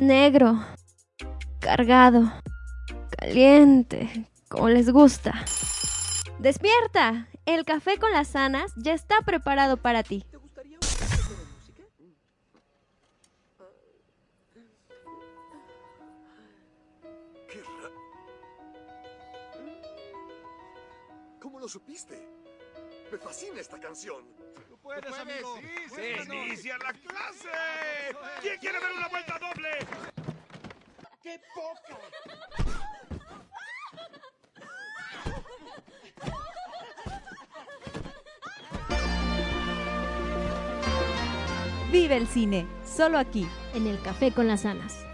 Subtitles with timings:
[0.00, 0.62] Negro,
[1.58, 2.30] cargado,
[3.18, 5.32] caliente, como les gusta.
[6.38, 10.26] Despierta, el café con las sanas ya está preparado para ti.
[21.40, 22.22] ¿Cómo lo supiste?
[23.10, 24.26] Me fascina esta canción.
[24.86, 25.58] Tú puedes, amigo.
[25.58, 27.48] sí, ¡Se inicia la clase!
[28.40, 29.68] ¿Quién quiere ver una vuelta doble?
[31.20, 31.98] ¡Qué poca!
[41.90, 43.48] Vive el cine, solo aquí.
[43.74, 45.05] En el café con las sanas.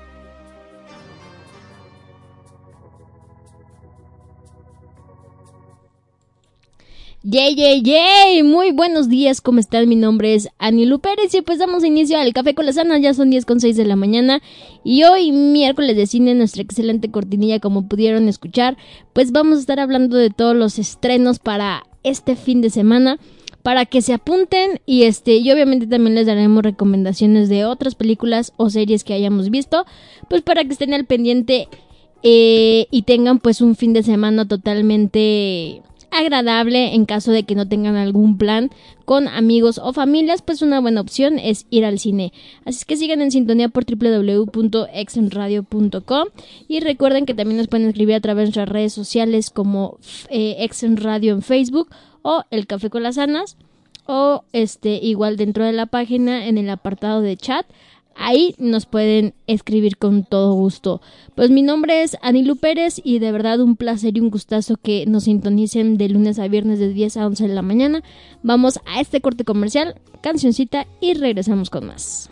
[7.25, 9.89] Yay, yay, yay, muy buenos días, ¿cómo están?
[9.89, 13.15] Mi nombre es Anilu Pérez y pues damos inicio al Café con las Sanas, ya
[13.15, 14.43] son 10 con 6 de la mañana
[14.83, 18.77] y hoy miércoles de cine, nuestra excelente cortinilla como pudieron escuchar,
[19.13, 23.21] pues vamos a estar hablando de todos los estrenos para este fin de semana
[23.63, 28.53] para que se apunten y este y obviamente también les daremos recomendaciones de otras películas
[28.57, 29.87] o series que hayamos visto,
[30.29, 31.69] pues para que estén al pendiente
[32.25, 35.83] eh, y tengan pues un fin de semana totalmente
[36.13, 38.71] agradable en caso de que no tengan algún plan
[39.05, 42.33] con amigos o familias, pues una buena opción es ir al cine.
[42.65, 46.29] Así que sigan en sintonía por www.exenradio.com
[46.69, 50.57] y recuerden que también nos pueden escribir a través de nuestras redes sociales como eh,
[50.61, 51.89] Exen Radio en Facebook
[52.23, 53.57] o El Café con las Sanas
[54.07, 57.67] o este igual dentro de la página en el apartado de chat
[58.17, 61.01] Ahí nos pueden escribir con todo gusto.
[61.35, 65.07] Pues mi nombre es Anilu Pérez y de verdad un placer y un gustazo que
[65.07, 68.03] nos sintonicen de lunes a viernes de 10 a 11 de la mañana.
[68.43, 72.31] Vamos a este corte comercial, cancioncita y regresamos con más.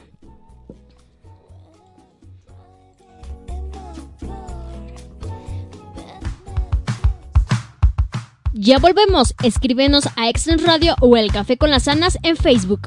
[8.53, 9.35] Ya volvemos.
[9.43, 12.81] Escríbenos a Extend Radio o El Café con las Sanas en Facebook.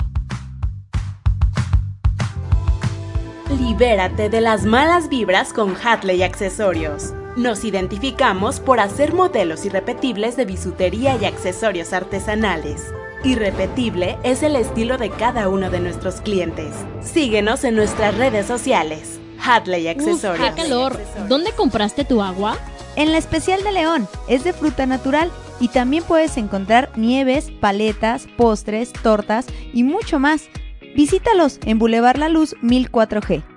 [3.64, 7.14] Libérate de las malas vibras con Hatley Accesorios.
[7.38, 12.94] Nos identificamos por hacer modelos irrepetibles de bisutería y accesorios artesanales.
[13.24, 16.76] Irrepetible es el estilo de cada uno de nuestros clientes.
[17.02, 19.18] Síguenos en nuestras redes sociales.
[19.42, 20.50] Hatley Accesorios.
[20.50, 21.00] Uf, qué calor!
[21.30, 22.58] ¿Dónde compraste tu agua?
[22.98, 25.32] En la especial de León, es de fruta natural
[25.62, 30.50] y también puedes encontrar nieves, paletas, postres, tortas y mucho más.
[30.98, 33.53] Visítalos en Boulevard La Luz 1004G.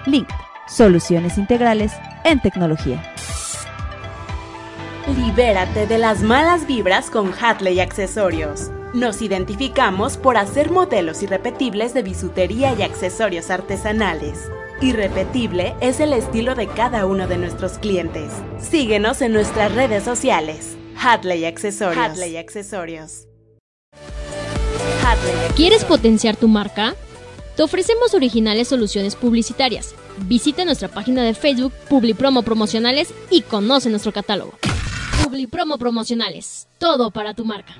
[0.07, 0.31] Link,
[0.67, 1.93] soluciones integrales
[2.25, 3.03] en tecnología.
[5.21, 8.71] Libérate de las malas vibras con Hatley Accesorios.
[8.95, 14.51] Nos identificamos por hacer modelos irrepetibles de bisutería y accesorios artesanales.
[14.81, 18.33] Irrepetible es el estilo de cada uno de nuestros clientes.
[18.59, 20.79] Síguenos en nuestras redes sociales.
[20.97, 22.03] Hatley Accesorios.
[22.03, 23.29] Hatley Accesorios.
[25.55, 26.95] ¿Quieres potenciar tu marca?
[27.57, 29.95] Te ofrecemos originales soluciones publicitarias.
[30.27, 34.55] Visita nuestra página de Facebook Publipromo Promocionales y conoce nuestro catálogo.
[35.31, 36.67] Publipromo Promocionales.
[36.77, 37.73] Todo para tu marca.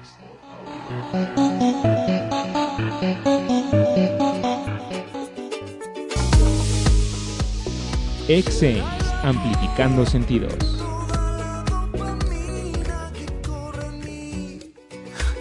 [8.29, 8.85] Exchange,
[9.25, 10.55] amplificando sentidos.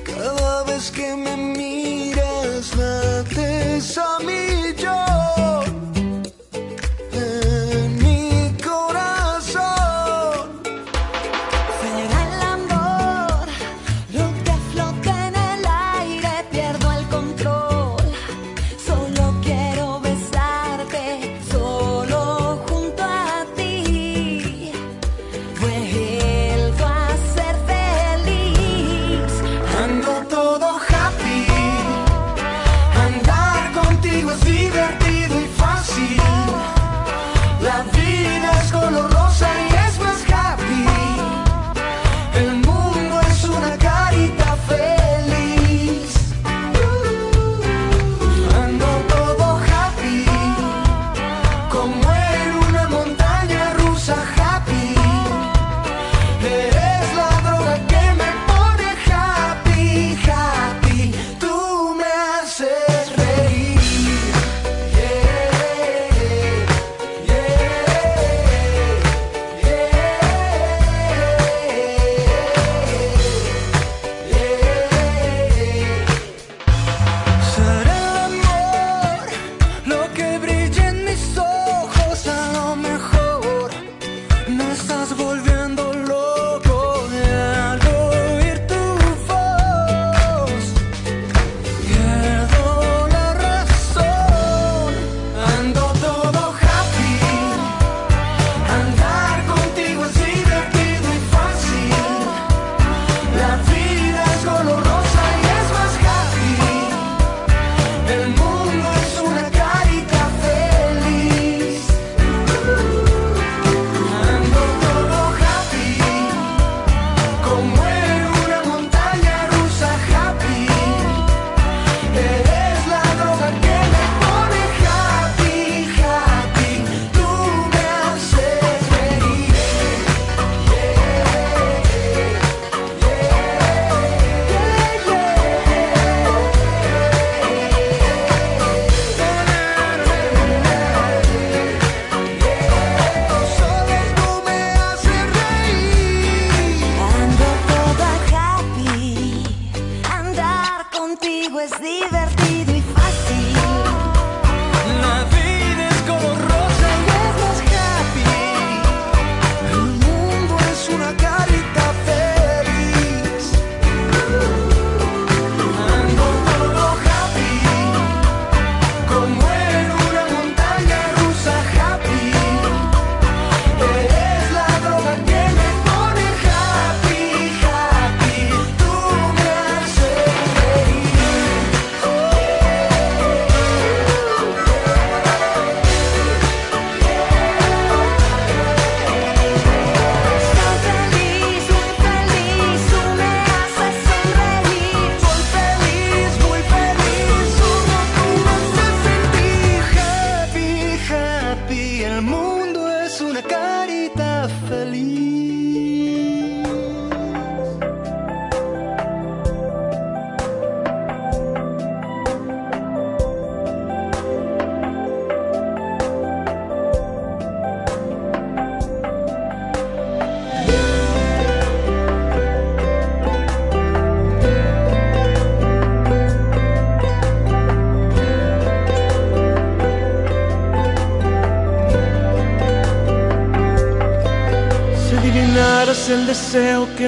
[0.04, 5.09] Cada vez que me miras, lates a mi yo.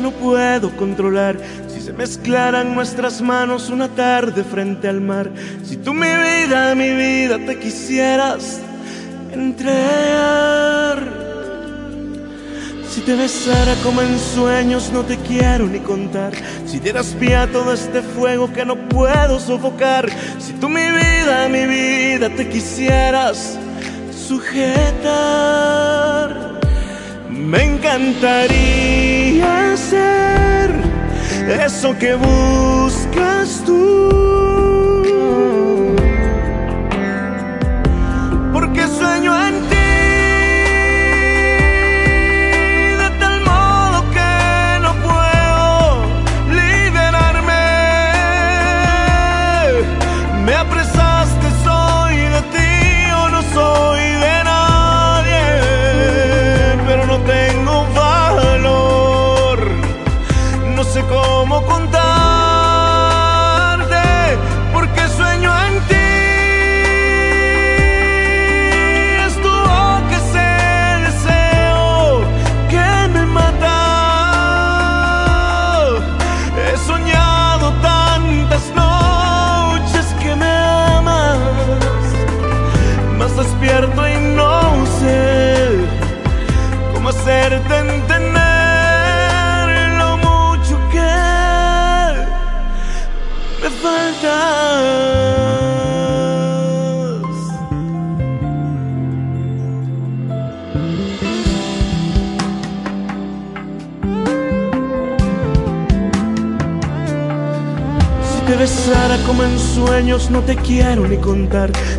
[0.02, 1.38] no puedo controlar.
[1.68, 5.30] Si se mezclaran nuestras manos una tarde frente al mar.
[5.64, 8.60] Si tú mi vida, mi vida te quisieras
[9.32, 11.22] entregar.
[12.92, 16.34] Si te besara como en sueños no te quiero ni contar
[16.66, 20.10] Si dieras pie a todo este fuego que no puedo sofocar
[20.40, 23.58] Si tú mi vida, mi vida te quisieras
[24.28, 25.00] sujetar
[27.30, 29.01] Me encantaría
[29.92, 30.72] ser
[31.66, 34.01] eso que buscas tú.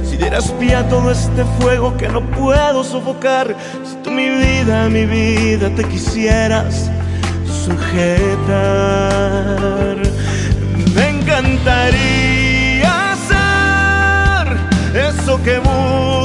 [0.03, 4.89] Si dieras pie a todo este fuego que no puedo sofocar Si tú mi vida,
[4.89, 6.91] mi vida te quisieras
[7.65, 7.87] sujetar
[10.93, 14.59] Me encantaría ser
[15.07, 16.22] eso que buscas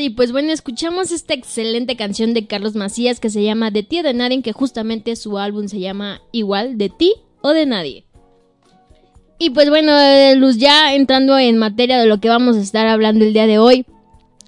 [0.00, 4.00] y pues bueno, escuchamos esta excelente canción de Carlos Macías que se llama De ti
[4.00, 8.04] o de nadie, que justamente su álbum se llama igual, De ti o de nadie.
[9.38, 12.86] Y pues bueno, eh, Luz, ya entrando en materia de lo que vamos a estar
[12.86, 13.86] hablando el día de hoy,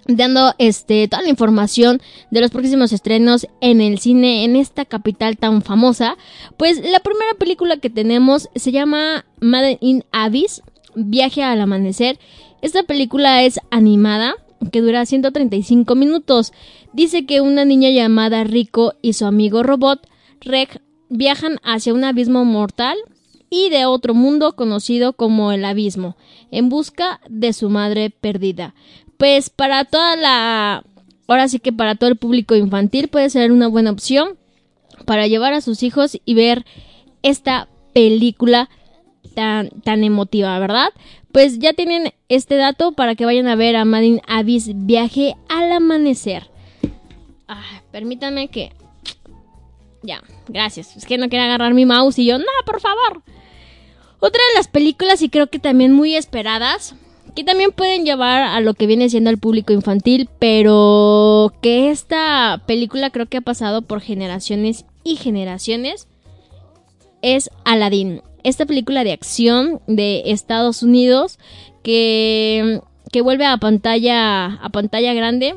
[0.06, 5.38] dando este toda la información de los próximos estrenos en el cine en esta capital
[5.38, 6.16] tan famosa,
[6.56, 10.62] pues la primera película que tenemos se llama Made in Abyss,
[10.94, 12.18] Viaje al amanecer.
[12.60, 14.34] Esta película es animada
[14.70, 16.52] que dura 135 minutos.
[16.92, 20.06] Dice que una niña llamada Rico y su amigo robot
[20.40, 22.96] Reg viajan hacia un abismo mortal
[23.50, 26.16] y de otro mundo conocido como el abismo,
[26.50, 28.74] en busca de su madre perdida.
[29.18, 30.84] Pues para toda la...
[31.28, 34.38] Ahora sí que para todo el público infantil puede ser una buena opción
[35.04, 36.64] para llevar a sus hijos y ver
[37.22, 38.68] esta película
[39.34, 40.88] tan, tan emotiva, ¿verdad?
[41.32, 45.72] Pues ya tienen este dato para que vayan a ver a Madin Abyss Viaje al
[45.72, 46.50] Amanecer.
[47.48, 48.72] Ah, permítanme que...
[50.02, 50.96] Ya, gracias.
[50.96, 53.22] Es que no quería agarrar mi mouse y yo, no, por favor.
[54.20, 56.94] Otra de las películas y creo que también muy esperadas,
[57.34, 62.62] que también pueden llevar a lo que viene siendo el público infantil, pero que esta
[62.66, 66.08] película creo que ha pasado por generaciones y generaciones,
[67.22, 68.22] es Aladdin.
[68.44, 71.38] Esta película de acción de Estados Unidos
[71.82, 72.80] que,
[73.12, 75.54] que vuelve a pantalla, a pantalla grande,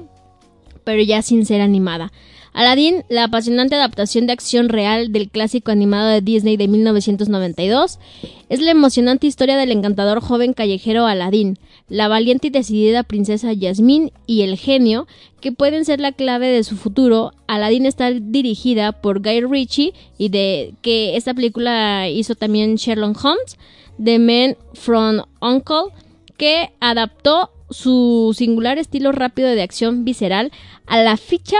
[0.83, 2.11] pero ya sin ser animada.
[2.55, 7.99] Aladdin, la apasionante adaptación de acción real del clásico animado de Disney de 1992,
[8.47, 14.11] es la emocionante historia del encantador joven callejero Aladdin, la valiente y decidida princesa Yasmín
[14.25, 15.07] y el genio
[15.39, 17.33] que pueden ser la clave de su futuro.
[17.47, 23.57] Aladdin está dirigida por Guy Ritchie y de que esta película hizo también Sherlock Holmes,
[24.03, 25.93] The Man from Uncle,
[26.37, 30.51] que adaptó su singular estilo rápido de acción visceral
[30.85, 31.57] a la ficha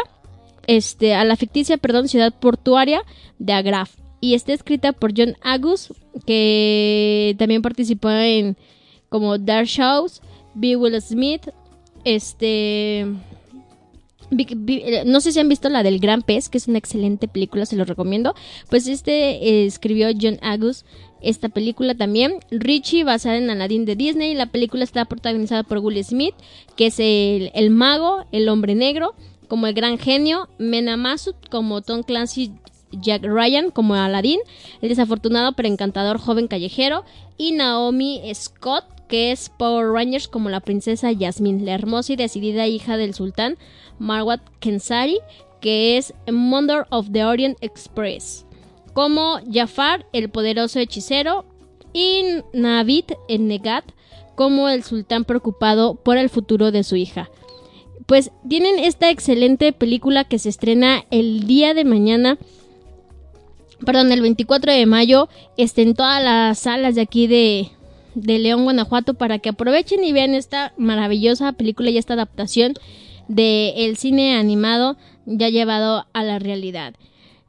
[0.68, 3.04] este, a la ficticia perdón, ciudad portuaria
[3.40, 3.92] de Agraf.
[4.22, 5.94] Y está escrita por John Agus,
[6.26, 8.58] que también participó en
[9.10, 10.22] como Dark Shows,
[10.54, 10.76] B.
[10.76, 11.50] Will Smith,
[12.04, 13.06] este...
[14.38, 17.66] Eh, no sé si han visto la del Gran Pez, que es una excelente película,
[17.66, 18.34] se los recomiendo.
[18.70, 20.84] Pues este eh, escribió John Agus
[21.22, 22.40] esta película también.
[22.50, 24.34] Richie, basada en Aladdin de Disney.
[24.34, 26.36] La película está protagonizada por Will Smith,
[26.76, 29.16] que es el, el mago, el hombre negro,
[29.48, 30.50] como el gran genio.
[30.58, 32.52] Mena Masud, como Tom Clancy.
[32.92, 34.40] Jack Ryan como Aladdin,
[34.82, 37.04] el desafortunado pero encantador joven callejero,
[37.38, 42.68] y Naomi Scott, que es Power Rangers como la princesa Yasmin, la hermosa y decidida
[42.68, 43.58] hija del sultán
[44.00, 45.20] Marwat Kensari,
[45.62, 48.46] que es Wonder of the Orient Express,
[48.94, 51.46] como Jafar, el poderoso hechicero,
[51.94, 53.86] y Navid el Negat,
[54.36, 57.30] como el sultán preocupado por el futuro de su hija.
[58.06, 62.38] Pues tienen esta excelente película que se estrena el día de mañana,
[63.86, 67.72] perdón, el 24 de mayo, este, en todas las salas de aquí de,
[68.16, 72.74] de León, Guanajuato, para que aprovechen y vean esta maravillosa película y esta adaptación
[73.28, 76.94] del cine animado ya llevado a la realidad.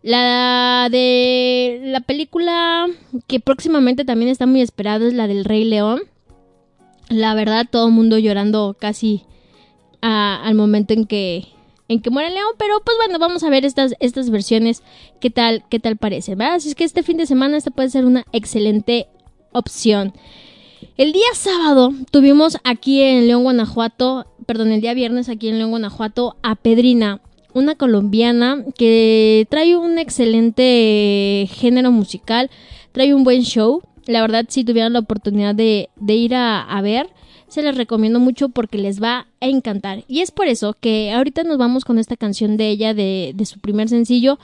[0.02, 2.86] La de la película
[3.26, 6.02] que próximamente también está muy esperada es la del Rey León.
[7.08, 9.24] La verdad, todo el mundo llorando casi
[10.00, 11.48] al momento en que
[11.88, 14.82] en que muere el león, pero pues bueno, vamos a ver estas estas versiones
[15.20, 16.54] qué tal qué tal ¿verdad?
[16.54, 19.08] Así es que este fin de semana esta puede ser una excelente
[19.52, 20.12] opción.
[20.96, 25.68] El día sábado tuvimos aquí en León, Guanajuato, perdón, el día viernes aquí en León,
[25.68, 27.20] Guanajuato, a Pedrina,
[27.52, 32.50] una colombiana que trae un excelente género musical,
[32.92, 33.82] trae un buen show.
[34.06, 37.10] La verdad, si tuvieran la oportunidad de, ir a, a ver,
[37.46, 40.02] se les recomiendo mucho porque les va a encantar.
[40.08, 43.44] Y es por eso que ahorita nos vamos con esta canción de ella, de, de
[43.44, 44.38] su primer sencillo,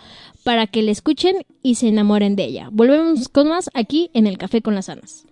[0.44, 2.68] para que la escuchen y se enamoren de ella.
[2.70, 5.24] Volvemos con más aquí en el Café con las Anas.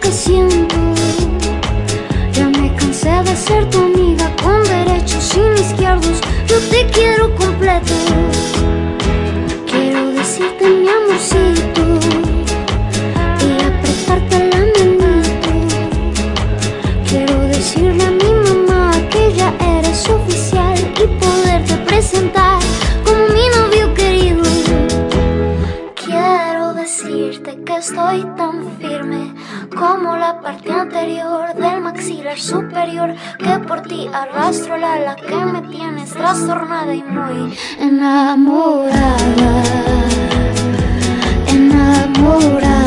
[0.00, 0.76] que siento.
[2.32, 6.20] Ya me cansé de ser tu amiga con derechos sin izquierdos.
[6.46, 7.92] Yo te quiero completo.
[9.70, 11.82] Quiero decirte mi amorcito
[13.44, 14.60] Y apretarte la
[15.00, 15.50] manito.
[17.08, 22.60] Quiero decirle a mi mamá que ya eres oficial Y poderte presentar
[23.04, 24.44] como mi novio querido.
[25.94, 29.34] Quiero decirte que estoy tan firme
[29.74, 35.62] como la parte anterior del maxilar superior que por ti arrastro la ala que me
[35.62, 38.92] tienes trastornada y muy enamorada,
[41.48, 42.84] enamorada.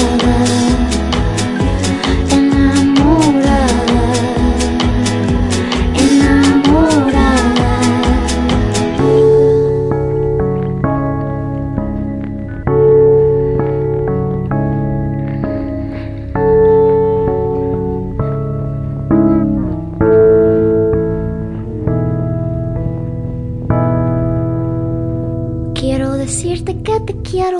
[26.27, 27.59] Decirte que te quiero,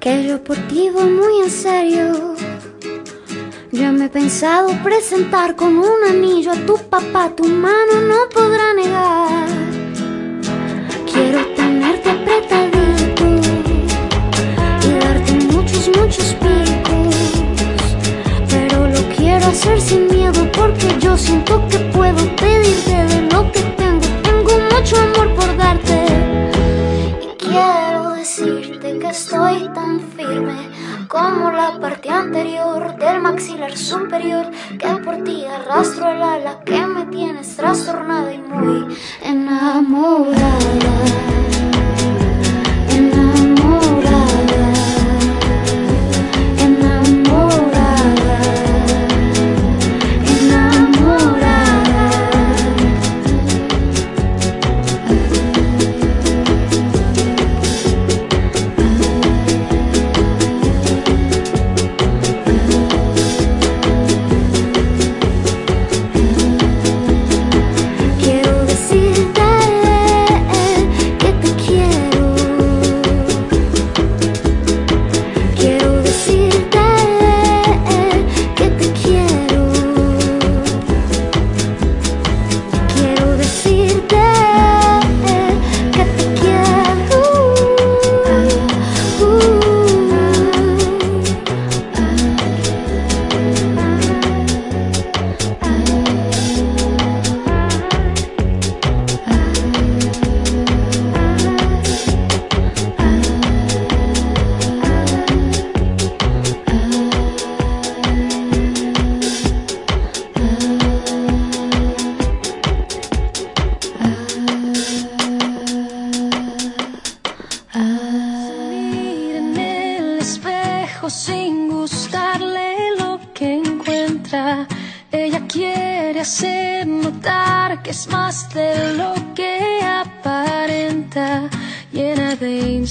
[0.00, 2.34] que yo por ti voy muy en serio.
[3.70, 8.72] Yo me he pensado presentar con un anillo a tu papá, tu mano no podrá
[8.72, 9.48] negar.
[11.12, 13.24] Quiero tenerte apretadito
[14.86, 17.14] y darte muchos, muchos picos.
[18.48, 23.60] Pero lo quiero hacer sin miedo porque yo siento que puedo pedirte de lo que
[23.76, 24.06] tengo.
[24.22, 25.37] Tengo mucho amor
[29.08, 30.68] estoy tan firme
[31.08, 34.50] como la parte anterior del maxilar superior.
[34.78, 38.96] Que por ti arrastro el ala que me tienes trastornada y muy.
[39.22, 40.38] Enamorada.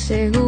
[0.07, 0.46] De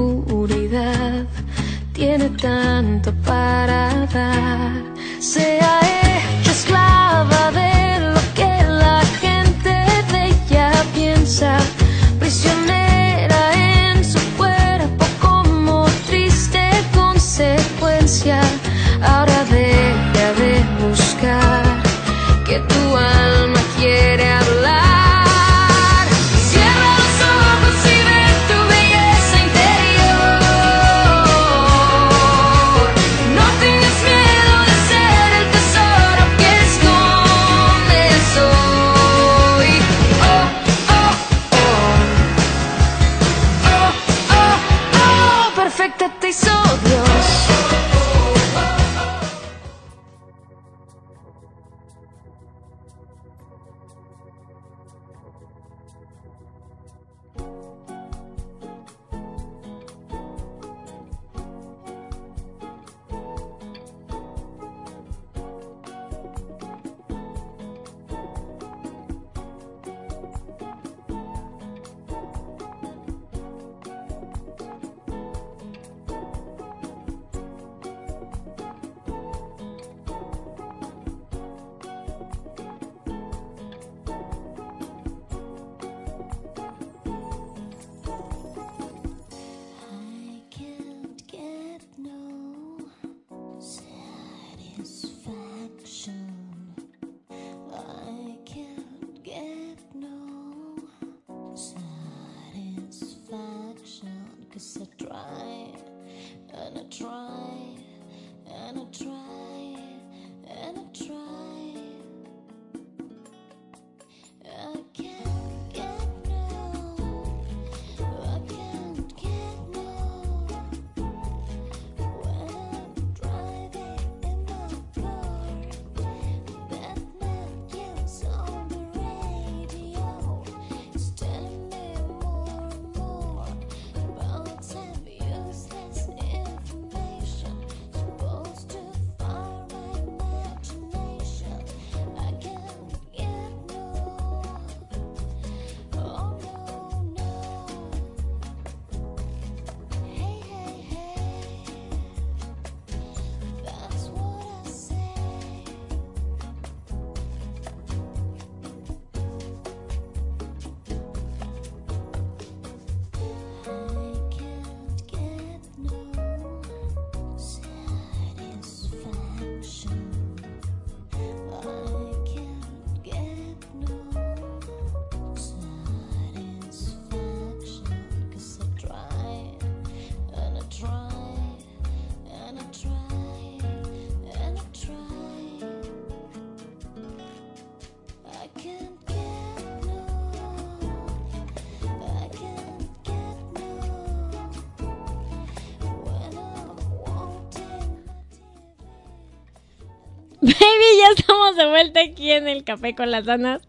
[200.42, 203.62] Baby, ya estamos de vuelta aquí en el café con las danas.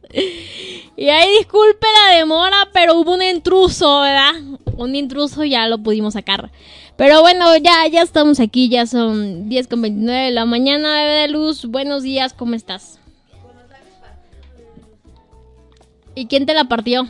[0.96, 4.34] Y ahí disculpe la demora, pero hubo un intruso, ¿verdad?
[4.76, 6.52] Un intruso ya lo pudimos sacar.
[6.96, 11.12] Pero bueno, ya, ya estamos aquí, ya son 10 con 29 de la mañana, bebé
[11.22, 11.64] de luz.
[11.64, 13.00] Buenos días, ¿cómo estás?
[16.14, 17.08] ¿Y quién te la partió?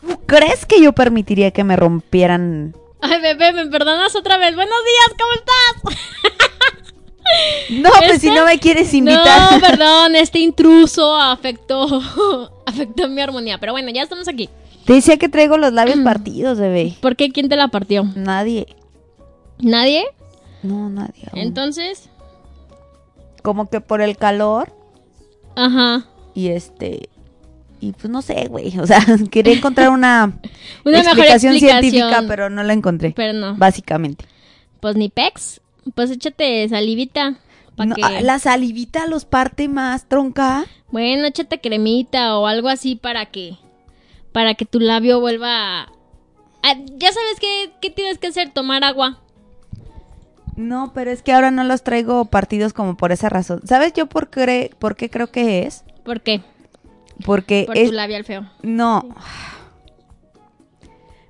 [0.00, 2.74] ¿Tú crees que yo permitiría que me rompieran?
[3.00, 4.54] Ay, bebé, ¿me perdonas otra vez?
[4.54, 5.98] Buenos días, ¿cómo estás?
[7.70, 9.52] No, pues si Este- no me quieres invitar.
[9.52, 11.86] No, perdón, este intruso afectó,
[12.66, 13.58] afectó mi armonía.
[13.58, 14.48] Pero bueno, ya estamos aquí.
[14.86, 16.96] Te decía que traigo los labios partidos, bebé.
[17.02, 17.30] ¿Por qué?
[17.30, 18.04] ¿Quién te la partió?
[18.16, 18.66] Nadie.
[19.58, 20.06] ¿Nadie?
[20.62, 21.24] No, nadie.
[21.30, 21.38] aún.
[21.40, 22.08] Entonces,
[23.42, 24.72] Como que por el calor
[25.54, 26.06] ajá.
[26.34, 27.10] y este...
[27.80, 28.78] Y pues no sé, güey.
[28.80, 30.38] O sea, quería encontrar una,
[30.84, 31.58] Una explicación, explicación.
[31.60, 33.12] científica, pero no la encontré.
[33.16, 33.54] Pero no.
[33.56, 34.24] Básicamente.
[34.80, 35.60] Pues ni pex.
[35.94, 37.38] Pues échate salivita.
[37.76, 38.02] No, que...
[38.02, 40.66] ah, La salivita los parte más, tronca.
[40.90, 43.56] Bueno, échate cremita o algo así para que
[44.32, 45.92] para que tu labio vuelva a...
[46.62, 49.18] Ah, ya sabes qué, qué tienes que hacer, tomar agua.
[50.56, 53.62] No, pero es que ahora no los traigo partidos como por esa razón.
[53.64, 55.84] ¿Sabes yo por qué, por qué creo que es?
[56.04, 56.42] ¿Por qué?
[57.24, 57.88] Porque Por es...
[57.88, 58.48] tu labial feo.
[58.62, 59.08] No.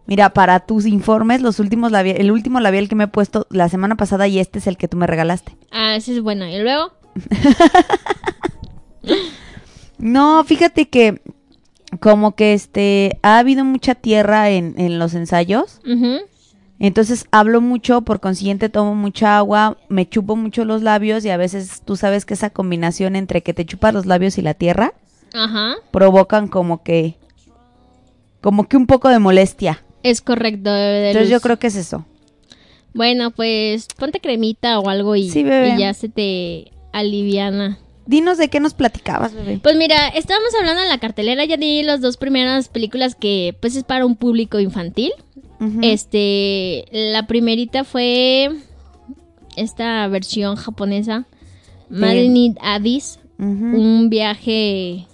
[0.06, 3.68] Mira, para tus informes, los últimos labial, el último labial que me he puesto la
[3.68, 5.56] semana pasada y este es el que tú me regalaste.
[5.70, 6.46] Ah, ese es bueno.
[6.46, 6.92] ¿Y luego?
[9.98, 11.20] No, fíjate que
[12.00, 15.80] como que este ha habido mucha tierra en, en los ensayos.
[16.78, 21.36] Entonces hablo mucho, por consiguiente tomo mucha agua, me chupo mucho los labios y a
[21.36, 24.94] veces tú sabes que esa combinación entre que te chupas los labios y la tierra
[25.38, 25.76] Ajá.
[25.90, 27.16] provocan como que
[28.40, 29.84] como que un poco de molestia.
[30.02, 32.04] Es correcto, bebé de Entonces yo creo que es eso.
[32.94, 35.74] Bueno, pues ponte cremita o algo y, Sí, bebé.
[35.74, 37.78] y ya se te aliviana.
[38.06, 39.60] Dinos de qué nos platicabas, bebé.
[39.62, 43.76] Pues mira, estábamos hablando en la cartelera, ya di las dos primeras películas que pues
[43.76, 45.12] es para un público infantil.
[45.60, 45.80] Ujú.
[45.82, 48.50] Este, la primerita fue
[49.56, 51.26] esta versión japonesa,
[51.90, 53.48] Madeline Abyss, Ujú.
[53.76, 55.06] un viaje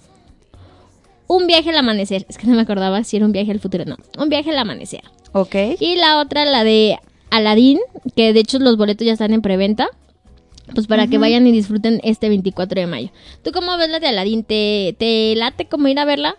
[1.27, 3.85] un viaje al amanecer, es que no me acordaba si era un viaje al futuro,
[3.85, 5.01] no, un viaje al amanecer.
[5.31, 5.55] Ok.
[5.79, 6.97] Y la otra, la de
[7.29, 7.79] Aladdin,
[8.15, 9.89] que de hecho los boletos ya están en preventa.
[10.73, 13.09] Pues para que vayan y disfruten este 24 de mayo.
[13.43, 14.43] ¿Tú cómo ves la de Aladdin?
[14.43, 16.37] ¿Te, te late como ir a verla?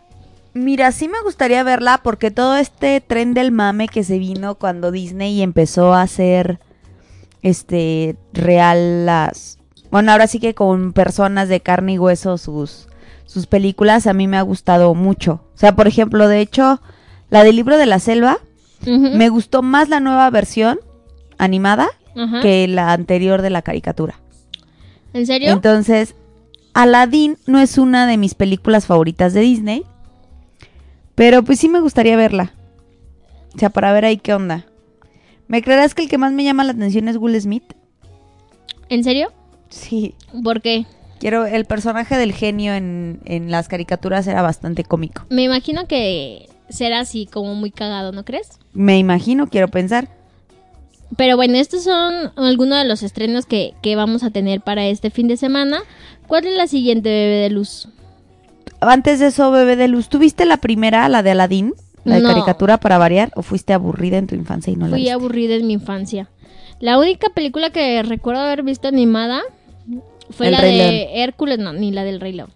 [0.53, 4.90] Mira, sí me gustaría verla porque todo este tren del mame que se vino cuando
[4.90, 6.59] Disney empezó a hacer
[7.42, 9.57] este real las
[9.90, 12.88] bueno, ahora sí que con personas de carne y hueso sus
[13.26, 15.40] sus películas a mí me ha gustado mucho.
[15.54, 16.80] O sea, por ejemplo, de hecho,
[17.28, 18.38] la del libro de la selva
[18.84, 20.78] me gustó más la nueva versión
[21.38, 21.88] animada
[22.40, 24.20] que la anterior de la caricatura.
[25.12, 25.50] ¿En serio?
[25.50, 26.14] Entonces,
[26.72, 29.84] Aladdin no es una de mis películas favoritas de Disney,
[31.14, 32.52] pero pues sí me gustaría verla.
[33.54, 34.66] O sea, para ver ahí qué onda.
[35.48, 37.64] ¿Me creerás que el que más me llama la atención es Will Smith?
[38.88, 39.32] ¿En serio?
[39.68, 40.14] Sí.
[40.44, 40.86] ¿Por qué?
[41.18, 45.22] Quiero, el personaje del genio en, en las caricaturas era bastante cómico.
[45.31, 48.59] Me imagino que será así como muy cagado, ¿no crees?
[48.74, 50.09] Me imagino, quiero pensar.
[51.16, 55.11] Pero bueno, estos son algunos de los estrenos que, que vamos a tener para este
[55.11, 55.79] fin de semana.
[56.26, 57.88] ¿Cuál es la siguiente, bebé de luz?
[58.81, 61.74] Antes de eso, bebé de luz, ¿tuviste la primera, la de Aladdin?
[62.05, 62.29] La de No.
[62.29, 65.12] caricatura para variar, o fuiste aburrida en tu infancia y no la Fui viste?
[65.12, 66.29] aburrida en mi infancia.
[66.79, 69.40] La única película que recuerdo haber visto animada
[70.30, 72.52] fue El la Rey de Hércules, no, ni la del Rey León.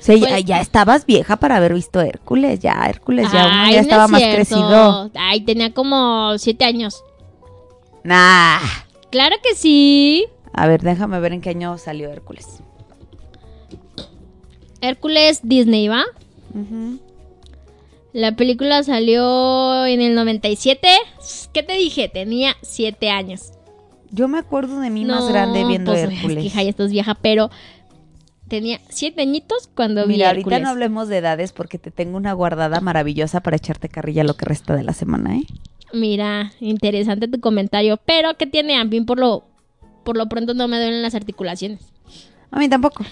[0.00, 4.04] Sí, Pues- ya, ya estabas vieja para haber visto Hércules, ya Hércules, ya Ay, estaba
[4.04, 5.10] es más crecido.
[5.14, 7.02] Ay, tenía como siete años.
[8.04, 8.58] Nah.
[9.10, 10.26] Claro que sí.
[10.52, 12.46] A ver, déjame ver en qué año salió Hércules.
[14.80, 16.04] Hércules Disney, ¿va?
[18.12, 20.88] La película salió en el 97.
[21.52, 22.08] ¿Qué te dije?
[22.08, 23.52] Tenía siete años.
[24.10, 26.46] Yo me acuerdo de mí más grande viendo pues, Hércules.
[26.46, 27.50] Es que ya estás vieja, pero
[28.48, 30.62] tenía siete añitos cuando vi Mira, ahorita Hércules.
[30.62, 34.46] no hablemos de edades porque te tengo una guardada maravillosa para echarte carrilla lo que
[34.46, 35.42] resta de la semana, ¿eh?
[35.92, 39.44] Mira, interesante tu comentario, pero ¿qué tiene a mí por lo
[40.08, 41.80] por lo pronto no me duelen las articulaciones.
[42.50, 43.04] A mí tampoco.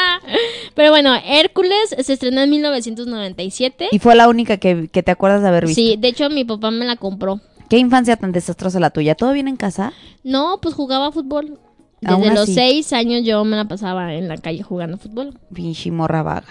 [0.74, 3.90] Pero bueno, Hércules se estrenó en 1997.
[3.92, 5.80] Y fue la única que, que te acuerdas de haber visto.
[5.80, 7.40] Sí, de hecho mi papá me la compró.
[7.74, 9.16] ¿Qué infancia tan desastrosa la tuya?
[9.16, 9.92] ¿Todo bien en casa?
[10.22, 11.58] No, pues jugaba fútbol.
[12.00, 12.54] Desde los así.
[12.54, 15.36] seis años yo me la pasaba en la calle jugando fútbol.
[15.52, 16.46] Pinche morra vaga.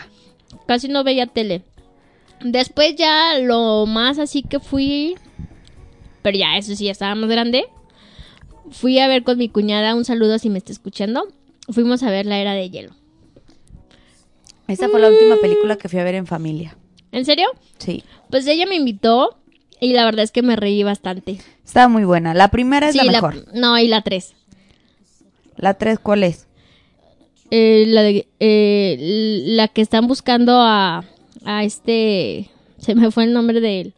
[0.68, 1.64] Casi no veía tele.
[2.44, 5.16] Después ya lo más así que fui,
[6.24, 7.68] pero ya eso sí, ya estaba más grande,
[8.72, 11.30] fui a ver con mi cuñada, un saludo si me está escuchando.
[11.70, 12.96] Fuimos a ver La Era de Hielo.
[14.68, 16.76] Esa fue la última película que fui a ver en familia.
[17.14, 17.48] ¿En serio?
[17.78, 18.04] Sí.
[18.30, 19.38] Pues ella me invitó
[19.84, 21.40] y la verdad es que me reí bastante.
[21.66, 22.34] Estaba muy buena.
[22.34, 23.46] La primera es Sí, la mejor.
[23.54, 24.34] no, y la tres.
[25.58, 26.48] La tres, ¿cuál es?
[27.52, 28.98] Eh, la, de- eh,
[29.48, 31.04] la que están buscando a,
[31.46, 32.50] a este...
[32.80, 33.94] Se me fue el nombre de él.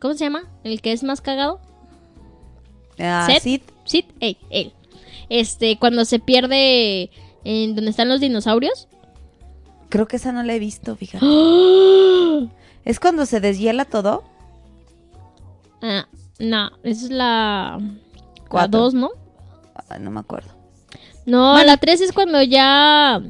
[0.00, 0.44] ¿Cómo se llama?
[0.64, 1.60] ¿El que es más cagado?
[2.98, 3.42] Ah, Seth.
[3.42, 3.60] Sid.
[3.84, 4.72] Sid, él, él.
[5.30, 7.10] Este, cuando se pierde
[7.44, 8.88] en donde están los dinosaurios.
[9.88, 11.24] Creo que esa no la he visto, fíjate.
[12.84, 14.24] ¿Es cuando se deshiela todo?
[15.88, 16.08] Ah,
[16.40, 17.78] no, esa es la...
[17.80, 18.80] La Cuatro.
[18.80, 19.10] 2, ¿no?
[19.88, 20.50] Ah, no me acuerdo.
[21.26, 21.66] No, Bueno.
[21.66, 23.20] la 3 es cuando ya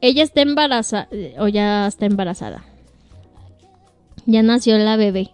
[0.00, 2.64] ella está embarazada o ya está embarazada.
[4.26, 5.30] Ya nació la bebé.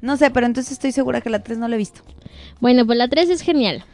[0.00, 2.00] No sé, pero entonces estoy segura que la 3 no la he visto.
[2.60, 3.84] Bueno, pues la 3 es genial.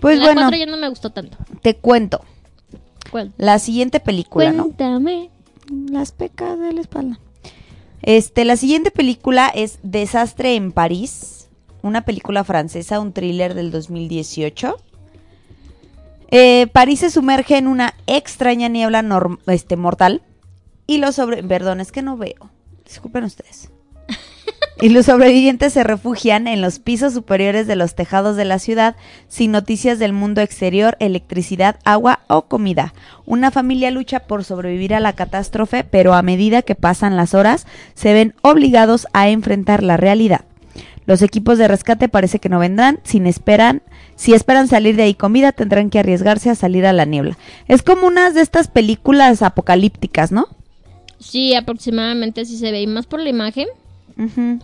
[0.00, 1.36] Pues la bueno, 4 ya no me gustó tanto.
[1.62, 2.22] te cuento.
[3.10, 3.32] ¿Cuál?
[3.36, 4.64] La siguiente película, ¿no?
[4.64, 5.30] Cuéntame.
[5.90, 7.18] Las pecas de la espalda.
[8.02, 11.48] Este, la siguiente película es Desastre en París,
[11.82, 14.76] una película francesa, un thriller del 2018.
[16.30, 19.04] Eh, París se sumerge en una extraña niebla
[19.46, 20.22] este, mortal
[20.86, 21.42] y los sobre...
[21.42, 22.50] Perdón, es que no veo.
[22.84, 23.70] Disculpen ustedes.
[24.80, 28.94] Y los sobrevivientes se refugian en los pisos superiores de los tejados de la ciudad
[29.26, 32.94] sin noticias del mundo exterior, electricidad, agua o comida.
[33.26, 37.66] Una familia lucha por sobrevivir a la catástrofe, pero a medida que pasan las horas
[37.94, 40.42] se ven obligados a enfrentar la realidad.
[41.06, 43.82] Los equipos de rescate parece que no vendrán, sin esperan,
[44.14, 47.36] si esperan salir de ahí con vida tendrán que arriesgarse a salir a la niebla.
[47.66, 50.46] Es como unas de estas películas apocalípticas, ¿no?
[51.18, 52.82] Sí, aproximadamente así se ve.
[52.82, 53.66] Y más por la imagen,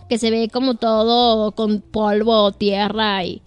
[0.09, 3.41] Que se ve como todo con polvo, tierra y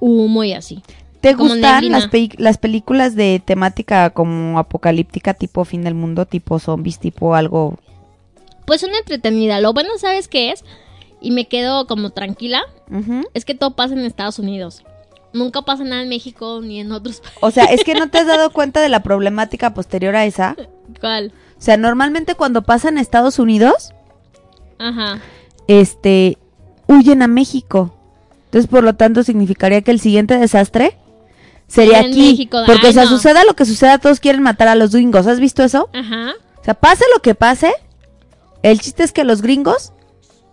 [0.00, 0.82] humo y así.
[1.20, 6.58] ¿Te gustan las, pe- las películas de temática como apocalíptica, tipo fin del mundo, tipo
[6.58, 7.78] zombies, tipo algo?
[8.66, 9.60] Pues una entretenida.
[9.60, 10.64] Lo bueno, ¿sabes qué es?
[11.22, 12.60] Y me quedo como tranquila.
[13.32, 14.84] Es que todo pasa en Estados Unidos.
[15.32, 17.38] Nunca pasa nada en México ni en otros países.
[17.42, 20.54] O sea, es que no te has dado cuenta de la problemática posterior a esa.
[21.00, 21.32] ¿Cuál?
[21.58, 23.94] O sea, normalmente cuando pasa en Estados Unidos,
[24.84, 25.20] Ajá.
[25.68, 26.38] este,
[26.86, 27.94] huyen a México.
[28.46, 30.96] Entonces, por lo tanto, significaría que el siguiente desastre
[31.66, 32.30] sería En aquí.
[32.32, 32.58] México.
[32.66, 33.10] Porque, Ay, o sea, no.
[33.10, 35.26] suceda lo que suceda, todos quieren matar a los gringos.
[35.26, 35.88] ¿Has visto eso?
[35.92, 36.34] Ajá.
[36.60, 37.72] O sea, pase lo que pase,
[38.62, 39.92] el chiste es que los gringos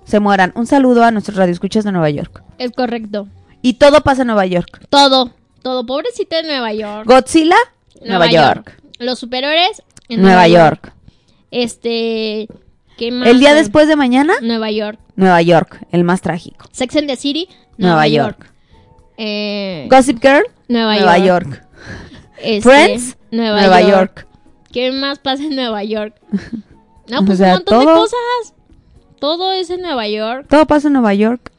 [0.04, 0.52] se mueran.
[0.56, 2.44] Un saludo a nuestros radioescuchas de Nueva York.
[2.58, 3.28] Es correcto.
[3.62, 4.86] Y todo pasa en Nueva York.
[4.90, 5.32] Todo.
[5.62, 5.86] Todo.
[5.86, 7.06] Pobrecita de Nueva York.
[7.08, 7.56] Godzilla,
[8.04, 8.82] Nueva, York.
[8.98, 10.92] Los superhéroes en Nueva York.
[11.52, 12.48] Este.
[13.02, 13.28] ¿Qué más?
[13.28, 15.00] El día después de mañana, Nueva York.
[15.16, 16.68] Nueva York, el más trágico.
[16.72, 17.50] Sex and the City.
[17.80, 18.38] Nueva, Nueva York.
[18.38, 18.54] York.
[19.18, 21.48] Eh, Gossip Girl, Nueva, Nueva York.
[21.48, 21.66] York.
[22.38, 23.92] Este, Friends, Nueva, Nueva York.
[23.92, 24.28] York.
[24.72, 26.14] ¿Qué más pasa en Nueva York?
[27.10, 28.54] No, O pues sea, un montón de cosas.
[29.20, 30.46] Todo es en Nueva York.
[30.48, 31.52] Todo pasa en Nueva York.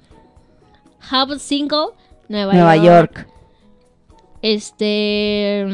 [1.11, 1.89] Have a Single.
[2.29, 3.27] Nueva, Nueva York.
[4.43, 5.67] Este.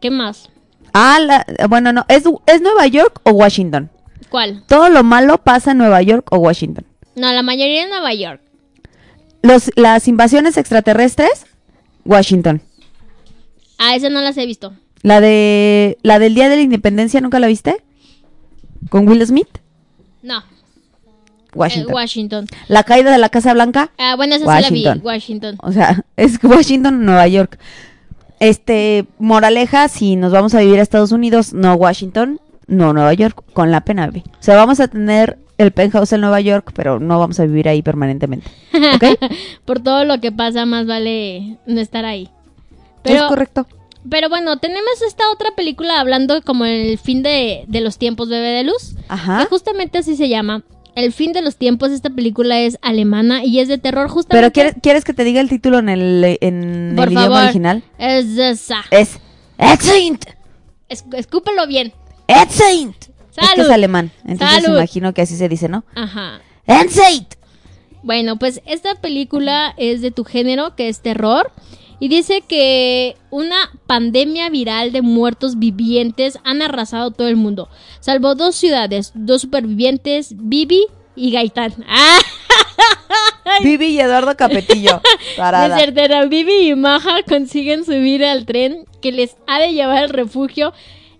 [0.00, 0.50] ¿Qué más?
[0.92, 3.90] Ah, la- bueno, no, ¿es, ¿es Nueva York o Washington?
[4.34, 4.64] ¿Cuál?
[4.66, 6.84] Todo lo malo pasa en Nueva York o Washington.
[7.14, 8.40] No, la mayoría en Nueva York.
[9.42, 11.46] Los, las invasiones extraterrestres,
[12.04, 12.60] Washington.
[13.78, 14.72] Ah, esa no las he visto.
[15.02, 17.76] La de la del Día de la Independencia, ¿nunca la viste?
[18.90, 19.46] Con Will Smith,
[20.22, 20.42] No.
[21.54, 21.90] Washington.
[21.92, 22.46] eh, Washington.
[22.66, 24.82] La caída de la Casa Blanca, Ah, bueno, esa sí Washington.
[24.84, 25.00] la vi.
[25.06, 25.56] Washington.
[25.62, 27.56] o sea, es Washington, Nueva York.
[28.40, 33.42] Este, moraleja, si nos vamos a vivir a Estados Unidos, no Washington, no Nueva York,
[33.52, 34.10] con la pena.
[34.14, 37.68] O sea, vamos a tener el penthouse en Nueva York, pero no vamos a vivir
[37.68, 38.50] ahí permanentemente.
[38.94, 39.18] ¿Ok?
[39.64, 42.24] Por todo lo que pasa, más vale no estar ahí.
[42.24, 42.30] es
[43.02, 43.66] Pero, correcto.
[44.08, 48.48] pero bueno, tenemos esta otra película hablando como el fin de, de los tiempos, bebé
[48.48, 48.96] de luz.
[49.08, 49.38] Ajá.
[49.40, 50.62] Que justamente así se llama.
[50.96, 54.40] El fin de los tiempos, esta película es alemana y es de terror justamente.
[54.40, 57.28] Pero ¿quieres, ¿quieres que te diga el título en el, en Por el favor.
[57.30, 57.82] idioma original?
[57.98, 58.76] Es esa.
[58.92, 59.18] Es.
[60.88, 61.92] Es- escúpelo bien.
[62.28, 62.96] Excellent.
[63.36, 64.76] Es que es alemán, entonces Salud.
[64.78, 65.84] imagino que así se dice, ¿no?
[65.94, 66.40] Ajá.
[66.66, 67.34] Excellent.
[68.02, 71.50] Bueno, pues esta película es de tu género, que es terror.
[72.00, 73.56] Y dice que una
[73.86, 77.68] pandemia viral de muertos vivientes han arrasado todo el mundo.
[78.00, 80.84] Salvo dos ciudades, dos supervivientes, Bibi
[81.16, 81.72] y Gaitán.
[81.88, 82.18] ¡Ah!
[83.62, 85.00] Vivi y Eduardo Capetillo.
[85.36, 85.76] Tarada.
[85.76, 90.72] Desertera, Bibi y Maja consiguen subir al tren que les ha de llevar al refugio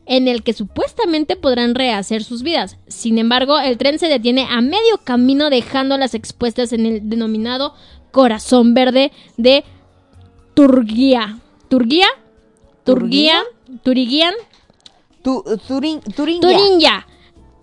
[0.06, 2.76] en el que supuestamente podrán rehacer sus vidas.
[2.88, 7.74] Sin embargo, el tren se detiene a medio camino dejándolas expuestas en el denominado
[8.10, 9.64] Corazón Verde de
[10.54, 11.38] Turguía.
[11.68, 12.06] ¿Turguía?
[12.84, 13.42] Turguía.
[13.82, 14.34] Turiguían.
[15.22, 16.40] Tu, turin, Turingia.
[16.40, 17.06] Turingia.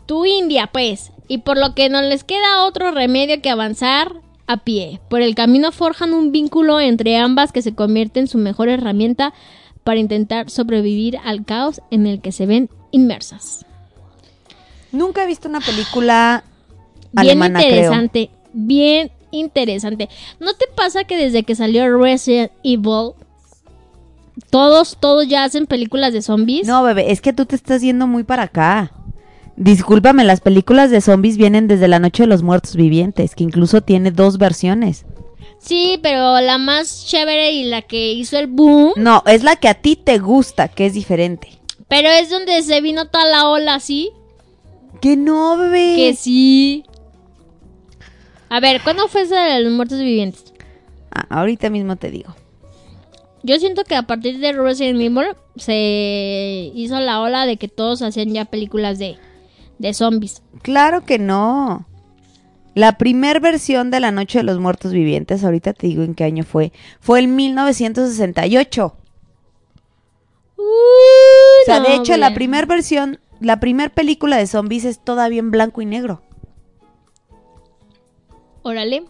[0.08, 1.12] Tu India, pues.
[1.28, 4.16] Y por lo que no les queda otro remedio que avanzar
[4.48, 5.00] a pie.
[5.10, 9.34] Por el camino forjan un vínculo entre ambas que se convierte en su mejor herramienta
[9.84, 13.66] para intentar sobrevivir al caos en el que se ven inmersas.
[14.92, 16.44] Nunca he visto una película
[17.12, 17.72] Bien alemana, creo.
[17.72, 20.10] interesante, bien interesante.
[20.40, 23.14] ¿No te pasa que desde que salió Resident Evil
[24.50, 26.68] todos todos ya hacen películas de zombies?
[26.68, 28.92] No, bebé, es que tú te estás yendo muy para acá.
[29.56, 33.82] Discúlpame, las películas de zombies vienen desde La Noche de los Muertos Vivientes, que incluso
[33.82, 35.06] tiene dos versiones.
[35.60, 39.68] Sí, pero la más chévere y la que hizo el boom, No, es la que
[39.68, 41.50] a ti te gusta, que es diferente.
[41.88, 44.12] pero es donde se vino toda la ola, ¿sí?
[45.02, 45.94] Que no, bebé.
[45.96, 46.84] Que sí.
[48.50, 50.54] A ver, ¿cuándo fue esa de los muertos vivientes?
[51.14, 52.36] Ah, ahorita mismo te digo.
[53.44, 58.02] Yo siento que a partir de Resident Evil se hizo la ola de que todos
[58.02, 59.18] hacían ya películas de,
[59.80, 60.44] de zombies.
[60.62, 61.88] Claro que no.
[62.74, 66.24] La primer versión de La Noche de los Muertos Vivientes, ahorita te digo en qué
[66.24, 68.96] año fue, fue en 1968.
[70.58, 75.52] O sea, de hecho, la primera versión, la primera película de zombies es todavía en
[75.52, 76.22] blanco y negro.
[78.64, 79.04] Órale.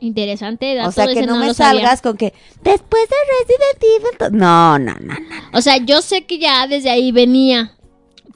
[0.00, 0.74] Interesante.
[0.74, 1.80] dato O sea, que no, me sabía.
[1.82, 2.32] salgas con que
[2.62, 4.18] después de Resident Evil.
[4.18, 4.30] to-".
[4.30, 5.18] No, no, no, no.
[5.52, 7.76] O sea, yo sé que ya desde ahí venía.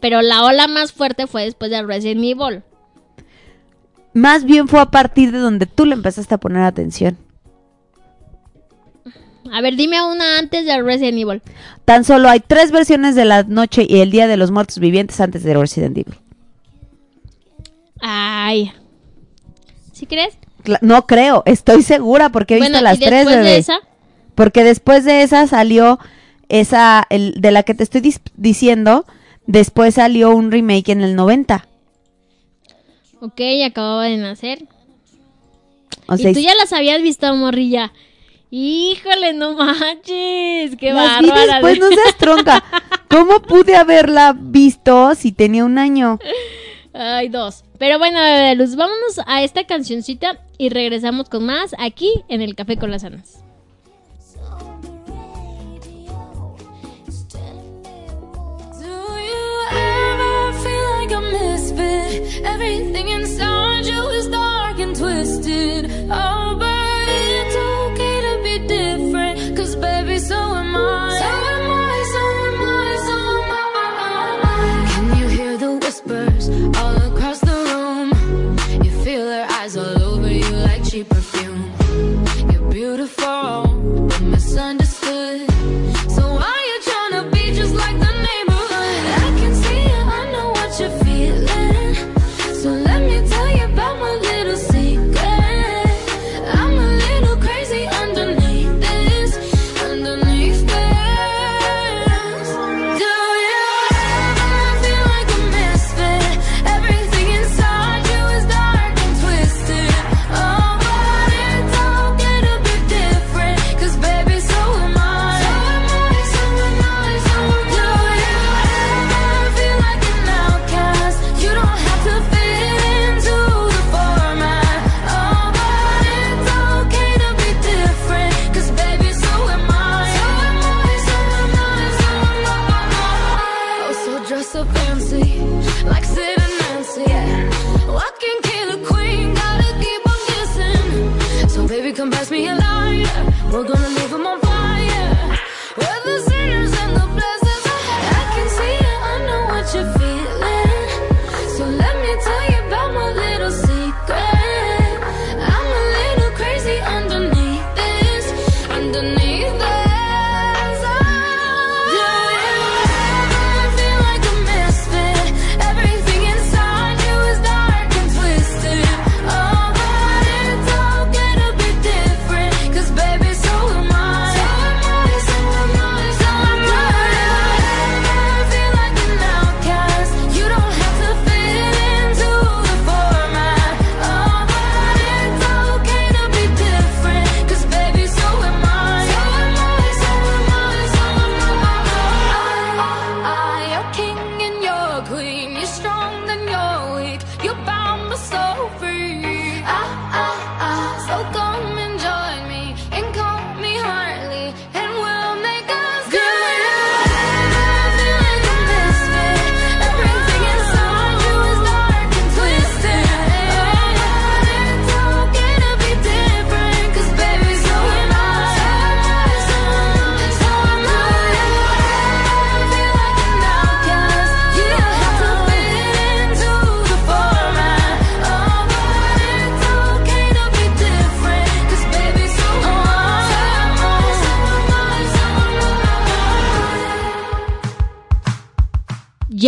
[0.00, 2.62] Pero la ola más fuerte fue después de Resident Evil.
[4.14, 7.18] Más bien fue a partir de donde tú le empezaste a poner atención.
[9.52, 11.42] A ver, dime una antes de Resident Evil.
[11.84, 15.20] Tan solo hay tres versiones de la noche y el día de los muertos vivientes
[15.20, 16.14] antes de Resident Evil.
[18.00, 18.72] Ay.
[19.92, 20.38] ¿Sí crees?
[20.80, 23.56] No creo, estoy segura porque he visto las y tres, después de bebé.
[23.58, 23.78] esa,
[24.34, 25.98] Porque después de esa salió
[26.48, 29.04] esa, el, de la que te estoy diciendo,
[29.46, 31.66] después salió un remake en el 90.
[33.24, 34.64] Ok, acababa de nacer.
[36.06, 37.92] O y tú ya las habías visto, morrilla.
[38.50, 40.76] Híjole, no manches.
[40.78, 42.62] Qué las vi después, no seas tronca.
[43.08, 46.18] ¿Cómo pude haberla visto si tenía un año?
[46.92, 47.64] Ay, dos.
[47.78, 52.54] Pero bueno, bebé Luz, vámonos a esta cancioncita y regresamos con más aquí en el
[52.54, 53.42] Café con las Anas.
[61.74, 63.53] whisper everything inside.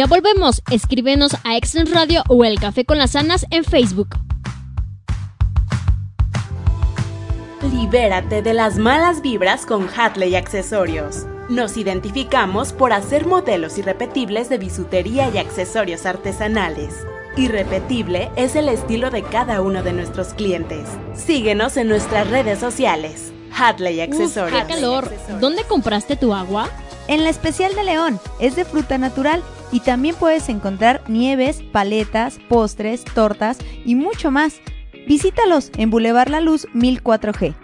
[0.07, 0.63] Ya volvemos.
[0.71, 4.11] Escríbenos a Excellent Radio o El Café con las Anas en Facebook.
[7.73, 11.27] Libérate de las malas vibras con Hatley Accesorios.
[11.49, 17.05] Nos identificamos por hacer modelos irrepetibles de bisutería y accesorios artesanales.
[17.37, 20.89] Irrepetible es el estilo de cada uno de nuestros clientes.
[21.15, 23.33] Síguenos en nuestras redes sociales.
[23.53, 24.67] Hatley Accesorios.
[24.67, 25.11] ¡Qué calor!
[25.41, 26.69] ¿Dónde compraste tu agua?
[27.09, 29.43] En la especial de León, es de fruta natural
[29.73, 34.61] y también puedes encontrar nieves, paletas, postres, tortas y mucho más.
[35.07, 37.55] Visítalos en Boulevard La Luz 1004G.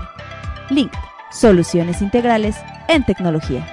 [0.71, 0.93] Link,
[1.31, 2.57] soluciones integrales
[2.89, 3.65] en tecnología.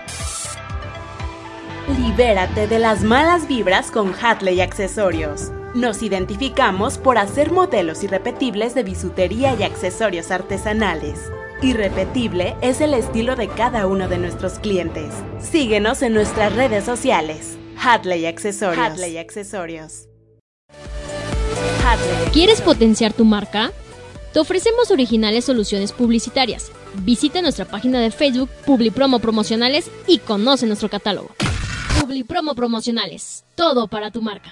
[2.00, 5.52] Libérate de las malas vibras con Hatley Accesorios.
[5.76, 11.32] Nos identificamos por hacer modelos irrepetibles de bisutería y accesorios artesanales.
[11.62, 15.14] Irrepetible es el estilo de cada uno de nuestros clientes.
[15.40, 17.58] Síguenos en nuestras redes sociales.
[17.78, 18.84] Hatley Accesorios.
[18.84, 20.08] Hatley Accesorios.
[22.34, 23.72] ¿Quieres potenciar tu marca?
[24.34, 26.72] Te ofrecemos originales soluciones publicitarias.
[27.04, 31.30] Visita nuestra página de Facebook Publipromo Promocionales y conoce nuestro catálogo.
[32.02, 33.46] Publipromo Promocionales.
[33.56, 34.52] Todo para tu marca.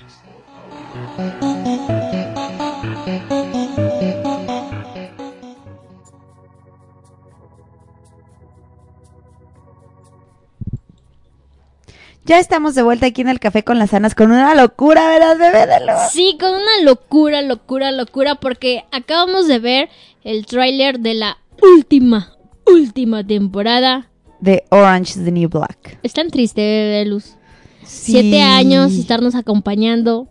[12.26, 15.38] Ya estamos de vuelta aquí en el café con las anas con una locura, ¿verdad,
[15.38, 15.96] bebé de luz?
[16.12, 19.90] Sí, con una locura, locura, locura, porque acabamos de ver
[20.24, 24.10] el tráiler de la última, última temporada.
[24.40, 26.00] De Orange is the New Black.
[26.02, 27.36] Es tan triste, bebé Luz.
[27.84, 28.14] Sí.
[28.14, 30.28] Siete años, estarnos acompañando.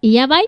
[0.00, 0.38] Y ya va.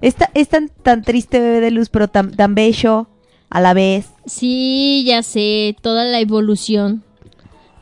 [0.00, 3.06] Es, ta- es tan, tan triste, bebé de luz, pero tan, tan bello
[3.50, 4.06] a la vez.
[4.24, 7.04] Sí, ya sé, toda la evolución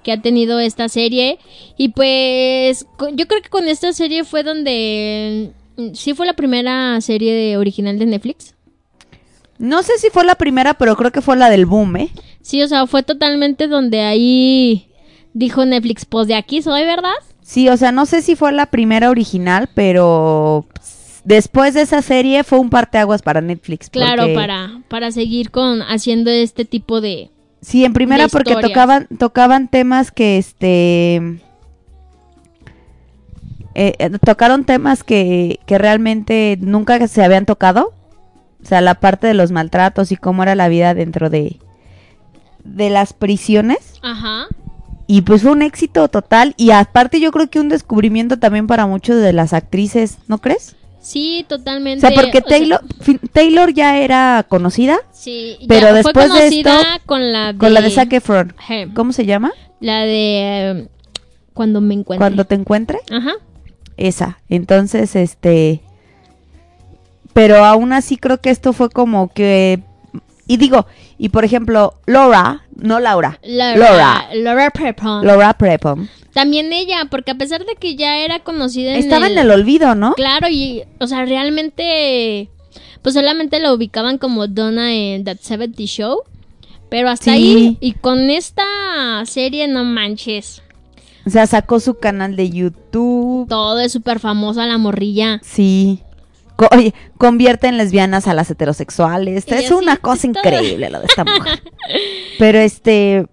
[0.02, 1.38] que ha tenido esta serie.
[1.76, 5.52] Y pues yo creo que con esta serie fue donde...
[5.76, 8.54] mm, Sí fue la primera serie de- original de Netflix.
[9.58, 12.08] No sé si fue la primera, pero creo que fue la del boom, ¿eh?
[12.40, 14.88] Sí, o sea, fue totalmente donde ahí
[15.34, 17.12] dijo Netflix, pues de aquí soy, ¿verdad?
[17.42, 20.66] Sí, o sea, no sé si fue la primera original, pero
[21.24, 23.90] después de esa serie fue un parteaguas para Netflix.
[23.90, 27.30] Claro, porque- para, para seguir con haciendo este tipo de...
[27.62, 31.16] Sí, en primera porque tocaban tocaban temas que este
[33.74, 37.94] eh, eh, tocaron temas que, que realmente nunca se habían tocado.
[38.62, 41.58] O sea, la parte de los maltratos y cómo era la vida dentro de
[42.64, 44.46] de las prisiones Ajá.
[45.06, 48.86] y pues fue un éxito total y aparte yo creo que un descubrimiento también para
[48.86, 50.76] muchos de las actrices, ¿no crees?
[51.00, 52.00] Sí, O totalmente.
[52.06, 56.32] sea, porque o sea, Taylor fin- Taylor ya era conocida, sí, ya pero fue después
[56.34, 56.70] de esto
[57.06, 57.58] con la de...
[57.58, 58.54] con la de Zac Efron.
[58.58, 58.74] Ajá.
[58.94, 59.52] ¿Cómo se llama?
[59.80, 60.88] La de...
[61.54, 62.18] cuando me encuentre.
[62.18, 62.98] Cuando te encuentre.
[63.10, 63.32] Ajá.
[63.96, 64.38] esa.
[64.48, 65.80] Entonces, este.
[67.32, 69.80] Pero aún así creo que esto fue como que.
[70.46, 70.86] Y digo,
[71.16, 75.24] y por ejemplo, Laura, no Laura, Laura, Laura, Laura Prepon.
[75.24, 79.32] Laura Prepon, También ella, porque a pesar de que ya era conocida en estaba el...
[79.32, 80.14] en el olvido, ¿no?
[80.14, 82.48] Claro, y, o sea, realmente,
[83.02, 86.20] pues solamente la ubicaban como Donna en That 70 Show.
[86.88, 87.30] Pero hasta Sí.
[87.30, 88.64] ahí, y con esta
[89.24, 90.62] serie, no manches.
[91.24, 93.48] O sea, sacó su canal de YouTube.
[93.48, 95.38] Todo es súper famosa la morrilla.
[95.44, 96.00] Sí.
[96.56, 99.44] Co- oye, convierte en lesbianas a las heterosexuales.
[99.46, 101.62] Es una cosa increíble lo de esta mujer.
[102.38, 103.26] Pero este,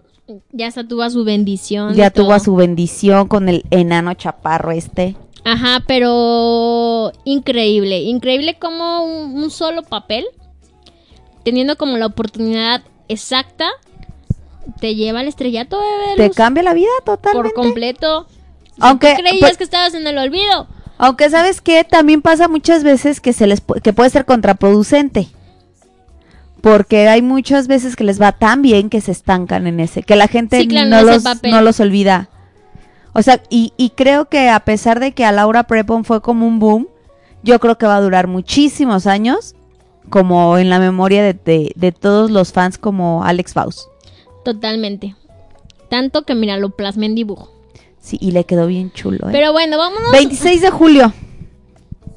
[0.52, 1.94] Ya hasta tuvo su bendición.
[1.94, 5.16] ya tuvo a su bendición con el enano chaparro este.
[5.44, 8.00] Ajá, pero increíble.
[8.00, 10.26] Increíble como un, un solo papel,
[11.44, 13.68] teniendo como la oportunidad exacta,
[14.80, 16.28] te lleva al estrellato, bebé.
[16.28, 17.54] Te cambia la vida por totalmente.
[17.54, 18.26] completo.
[18.80, 20.66] Aunque, ¿Tú creías pues, que estabas en el olvido?
[20.98, 25.28] Aunque sabes que también pasa muchas veces que se les que puede ser contraproducente.
[26.60, 30.16] Porque hay muchas veces que les va tan bien que se estancan en ese, que
[30.16, 32.28] la gente Sí, claro, no, los, no los olvida.
[33.12, 36.46] O sea, y, y creo que a pesar de que a Laura Prepon fue como
[36.46, 36.88] un boom,
[37.42, 39.54] yo creo que va a durar muchísimos años
[40.10, 43.88] como en la memoria de, de- de todos los fans como Alex Faust.
[44.44, 45.14] Totalmente.
[45.88, 47.50] Tanto que mira, lo plasmé en dibujo.
[48.00, 49.28] Sí, y le quedó bien chulo.
[49.28, 49.32] ¿eh?
[49.32, 50.10] Pero bueno, vámonos.
[50.12, 51.12] 26 de julio.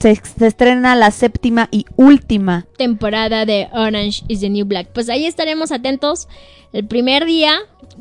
[0.01, 2.65] Se, se estrena la séptima y última.
[2.77, 4.89] temporada de Orange is the New Black.
[4.93, 6.27] Pues ahí estaremos atentos
[6.73, 7.53] el primer día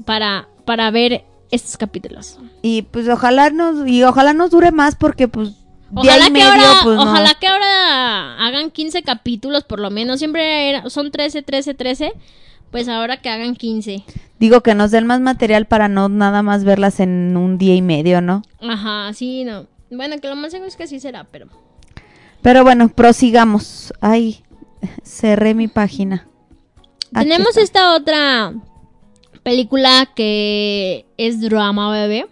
[0.05, 2.39] para, para ver estos capítulos.
[2.63, 5.49] Y pues ojalá nos, y ojalá nos dure más porque pues
[5.91, 7.03] día Ojalá y que, medio, ahora, pues no.
[7.03, 10.19] ojalá que ahora hagan 15 capítulos por lo menos.
[10.21, 12.13] Siempre era- son 13, 13, 13.
[12.71, 14.05] Pues ahora que hagan 15.
[14.39, 17.83] Digo que nos den más material para no nada más verlas en un día y
[17.83, 18.43] medio, ¿no?
[18.61, 19.67] Ajá, sí, no.
[19.91, 21.49] Bueno, que lo más seguro es que sí será, pero...
[22.43, 23.93] Pero bueno, prosigamos.
[24.01, 24.43] Ay,
[25.05, 26.27] cerré mi página.
[27.15, 27.63] Aquí Tenemos está.
[27.63, 28.55] esta otra
[29.43, 32.27] película que es drama, bebé.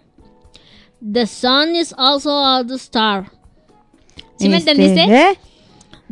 [1.01, 3.31] The sun is also the star.
[4.37, 5.13] ¿Sí me Este, entendiste?
[5.15, 5.39] ¿eh?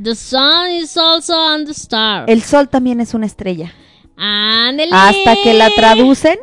[0.02, 2.30] The sun is also on the star.
[2.30, 3.74] El sol también es una estrella.
[4.91, 6.38] Hasta que la traducen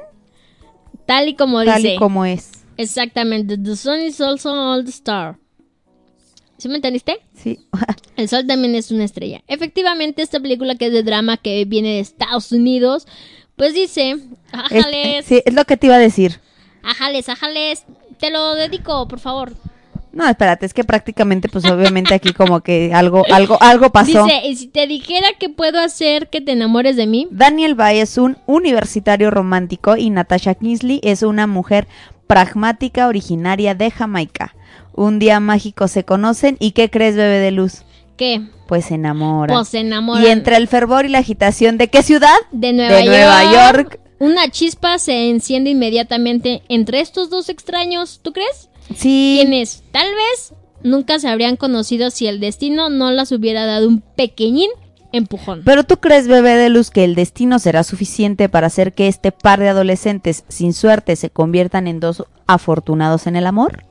[1.06, 1.94] Tal y como tal dice.
[1.94, 2.50] y como es.
[2.76, 3.58] Exactamente.
[3.58, 5.38] The sun is also on the star.
[6.58, 7.18] ¿Sí me entendiste?
[7.34, 7.58] Sí.
[8.16, 9.42] El sol también es una estrella.
[9.48, 13.06] Efectivamente, esta película que es de drama que viene de Estados Unidos,
[13.56, 14.20] pues dice, Es,
[14.52, 16.40] ajales, sí, es lo que te iba a decir.
[16.82, 17.84] ajales, ajales,
[18.18, 19.52] te lo dedico, por favor.
[20.12, 24.22] No, espérate, es que prácticamente, pues obviamente aquí como que algo, algo, algo pasó.
[24.24, 27.98] Dice, y si te dijera que puedo hacer que te enamores de mí, Daniel Bay
[27.98, 31.88] es un universitario romántico y Natasha Kingsley es una mujer
[32.26, 34.54] pragmática originaria de Jamaica.
[34.94, 37.84] Un día mágico se conocen y ¿qué crees, bebé de luz?
[38.16, 38.42] ¿qué?
[38.66, 39.56] Pues se enamoran.
[39.56, 40.24] Pues se enamoran.
[40.24, 42.36] Y entre el fervor y la agitación de qué ciudad?
[42.52, 44.00] de Nueva, de Nueva York.
[44.18, 48.70] Una chispa se enciende inmediatamente entre estos dos extraños, ¿tú crees?
[48.94, 49.38] Sí.
[49.40, 54.00] Quienes tal vez nunca se habrían conocido si el destino no las hubiera dado un
[54.00, 54.70] pequeñín
[55.16, 55.62] empujón.
[55.64, 59.32] Pero tú crees, bebé de luz, que el destino será suficiente para hacer que este
[59.32, 63.84] par de adolescentes sin suerte se conviertan en dos afortunados en el amor?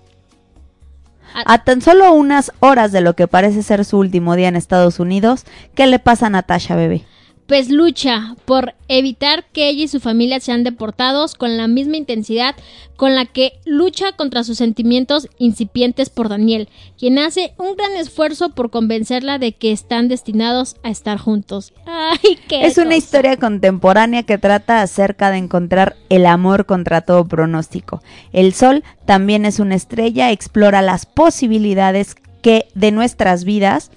[1.34, 4.56] A- A tan solo unas horas de lo que parece ser su último día en
[4.56, 7.06] Estados Unidos, ¿qué le pasa a Natasha, bebé?
[7.48, 12.56] Pues lucha por evitar que ella y su familia sean deportados con la misma intensidad
[12.96, 18.50] con la que lucha contra sus sentimientos incipientes por Daniel, quien hace un gran esfuerzo
[18.50, 21.74] por convencerla de que están destinados a estar juntos.
[21.86, 27.26] Ay, qué Es una historia contemporánea que trata acerca de encontrar el amor contra todo
[27.28, 28.02] pronóstico.
[28.32, 33.92] El sol también es una estrella, explora las posibilidades que de nuestras vidas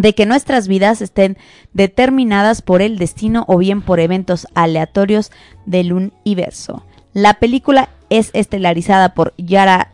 [0.00, 1.36] de que nuestras vidas estén
[1.72, 5.32] determinadas por el destino o bien por eventos aleatorios
[5.66, 6.84] del universo.
[7.12, 9.92] La película es estelarizada por Yara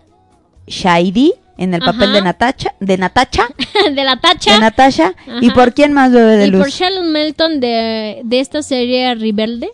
[0.67, 3.47] Shahidi en el papel de Natacha, de Natacha,
[3.95, 4.55] de la tacha.
[4.55, 6.63] de Natasha, y por quién más bebe de y luz.
[6.63, 9.71] por Charlotte Melton de, de esta serie Rebelde,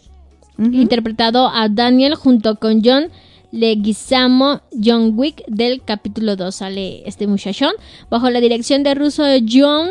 [0.59, 3.11] interpretado a Daniel junto con John
[3.51, 7.73] Leguizamo, John Wick del capítulo 2 sale este muchachón,
[8.11, 9.89] bajo la dirección de Russo John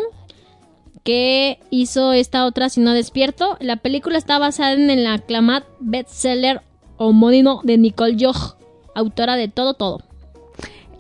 [1.04, 3.58] que hizo esta otra Si no despierto.
[3.60, 6.62] La película está basada en el aclamado bestseller
[6.98, 8.56] homónimo de Nicole Joch,
[8.94, 10.09] autora de Todo Todo.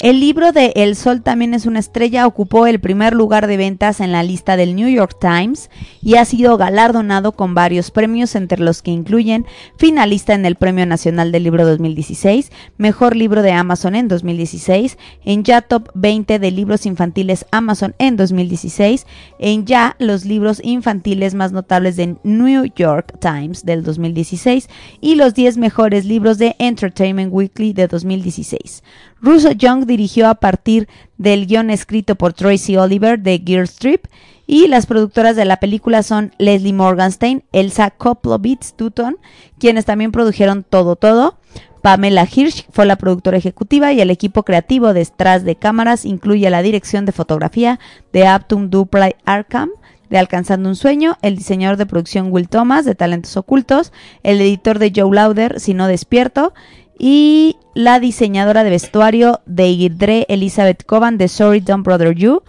[0.02, 4.00] El libro de El Sol también es una estrella ocupó el primer lugar de ventas
[4.00, 5.70] en la lista del New York Times
[6.02, 9.46] y ha sido galardonado con varios premios entre los que incluyen
[9.76, 15.44] finalista en el Premio Nacional del Libro 2016, Mejor Libro de Amazon en 2016, en
[15.44, 19.06] ya Top 20 de Libros Infantiles Amazon en 2016,
[19.38, 24.70] en ya los libros infantiles más notables de New York Times del 2016
[25.02, 28.82] y los 10 mejores libros de Entertainment Weekly de 2016.
[29.22, 34.06] Russo Young dirigió a partir del guion escrito por Tracy Oliver de Girls Trip
[34.48, 39.18] y las productoras de la película son Leslie Morganstein, Elsa Koplovitz Tutton,
[39.60, 41.38] quienes también produjeron Todo Todo.
[41.82, 46.62] Pamela Hirsch fue la productora ejecutiva y el equipo creativo detrás de cámaras incluye la
[46.62, 47.80] dirección de fotografía
[48.12, 49.70] de Aptum Dupli Arkham,
[50.10, 53.94] de Alcanzando un Sueño, el diseñador de producción Will Thomas de Talentos Ocultos,
[54.24, 56.54] el editor de Joe Lauder, Si No Despierto,
[57.00, 62.44] y la diseñadora de vestuario de Idre Elizabeth Coban de Sorry Don't Brother You,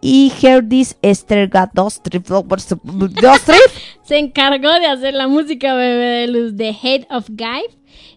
[0.00, 2.26] y Herdis Esther Gadostrip,
[4.04, 7.62] Se encargó de hacer la música bebé de luz de Head of Guy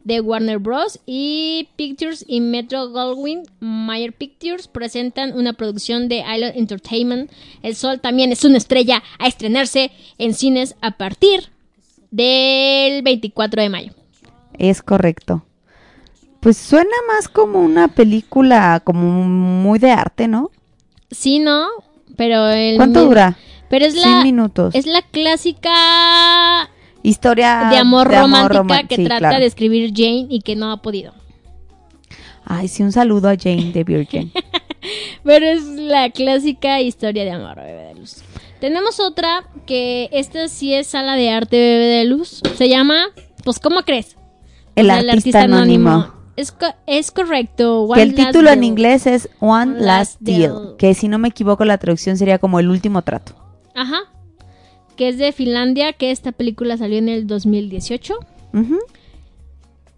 [0.03, 0.99] de Warner Bros.
[1.05, 7.31] y Pictures y Metro Goldwyn Mayer Pictures presentan una producción de Island Entertainment.
[7.61, 11.49] El Sol también es una estrella a estrenarse en cines a partir
[12.09, 13.93] del 24 de mayo.
[14.57, 15.43] Es correcto.
[16.41, 20.49] Pues suena más como una película como muy de arte, ¿no?
[21.11, 21.67] Sí, ¿no?
[22.17, 23.37] Pero el ¿Cuánto dura?
[23.69, 24.75] Pero es 100 la minutos.
[24.75, 25.71] es la clásica
[27.03, 29.39] Historia de amor romántica que sí, trata claro.
[29.39, 31.13] de escribir Jane y que no ha podido.
[32.43, 34.31] Ay, sí, un saludo a Jane de Virgin.
[35.23, 38.17] Pero es la clásica historia de amor, bebé de luz.
[38.59, 42.41] Tenemos otra que esta sí es sala de arte, bebé de luz.
[42.55, 43.05] Se llama,
[43.43, 44.17] pues, ¿cómo crees?
[44.75, 46.20] El O sea, artista anónimo.
[46.35, 47.87] Es, co- es correcto.
[47.93, 48.63] Que el One título en Deal.
[48.71, 50.75] inglés es One, One Last Last Deal, Deal.
[50.77, 53.33] que si no me equivoco la traducción sería como el último trato.
[53.75, 53.99] Ajá.
[54.95, 58.15] Que es de Finlandia, que esta película salió en el 2018.
[58.53, 58.77] Ujú.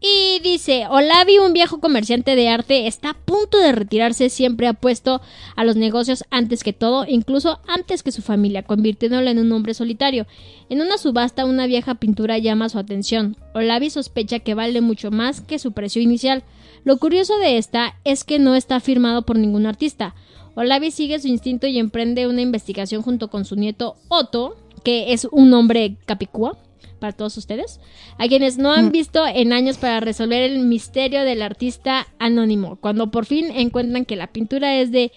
[0.06, 4.74] Y dice, Olavi, un viejo comerciante de arte, está a punto de retirarse, siempre ha
[4.74, 5.22] puesto
[5.56, 9.74] a los negocios antes que todo, incluso antes que su familia, convirtiéndolo en un hombre
[9.74, 10.28] solitario.
[10.68, 13.38] En una subasta, una vieja pintura llama su atención.
[13.54, 16.44] Olavi sospecha que vale mucho más que su precio inicial.
[16.84, 20.16] Lo curioso de esta es que no está firmado por ningún artista.
[20.56, 25.30] Olavi sigue su instinto y emprende una investigación junto con su nieto Otto, que es
[25.32, 26.58] un hombre capicúa
[27.04, 27.82] para todos ustedes,
[28.18, 32.78] a quienes no han visto en años para resolver el misterio del artista anónimo.
[32.78, 35.12] Cuando por fin encuentran que la pintura es de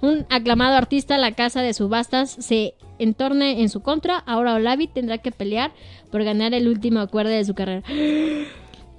[0.00, 4.18] un aclamado artista, la casa de subastas se entorna en su contra.
[4.26, 5.70] Ahora Olavi tendrá que pelear
[6.10, 7.82] por ganar el último acuerdo de su carrera.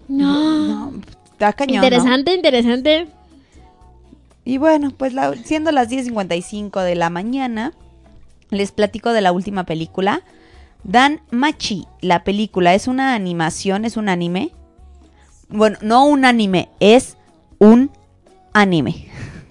[0.08, 0.94] No.
[1.32, 1.78] Está cañón.
[1.80, 1.84] ¿no?
[1.84, 3.08] interesante, interesante.
[4.46, 7.74] Y bueno, pues la- siendo las 10.55 de la mañana,
[8.52, 10.22] les platico de la última película.
[10.86, 14.52] Dan Machi, la película es una animación, es un anime.
[15.50, 17.18] Bueno, no un anime, es
[17.58, 17.90] un
[18.54, 19.08] anime.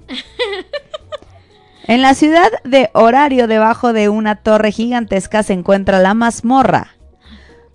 [1.89, 6.95] en la ciudad de Horario, debajo de una torre gigantesca, se encuentra la mazmorra.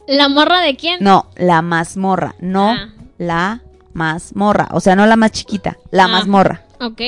[0.08, 0.98] ¿La morra de quién?
[1.02, 2.88] No, la mazmorra, no Ah.
[3.18, 3.62] la
[3.94, 4.70] mazmorra.
[4.72, 6.08] O sea, no la más chiquita, la Ah.
[6.08, 6.64] mazmorra.
[6.80, 7.02] Ok.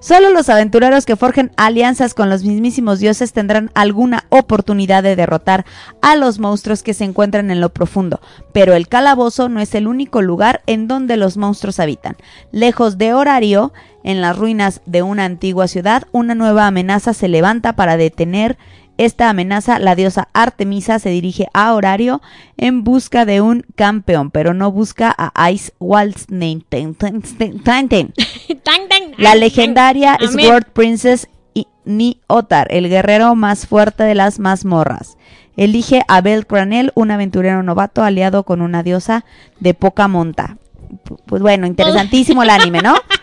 [0.00, 5.64] Solo los aventureros que forjen alianzas con los mismísimos dioses tendrán alguna oportunidad de derrotar
[6.02, 8.20] a los monstruos que se encuentran en lo profundo,
[8.52, 12.16] pero el calabozo no es el único lugar en donde los monstruos habitan.
[12.52, 13.72] Lejos de horario,
[14.04, 18.56] en las ruinas de una antigua ciudad, una nueva amenaza se levanta para detener
[18.98, 22.20] esta amenaza, la diosa Artemisa se dirige a Horario
[22.56, 26.94] en busca de un campeón, pero no busca a Ice Waltz Tang,
[27.88, 28.12] tang.
[29.16, 30.18] la legendaria.
[30.20, 31.28] Sword Princess
[31.84, 35.16] Ni Otar, el guerrero más fuerte de las mazmorras.
[35.56, 39.24] Elige a Bel Cranel, un aventurero novato aliado con una diosa
[39.58, 40.58] de poca monta.
[41.26, 42.94] Pues bueno, interesantísimo el anime, ¿no?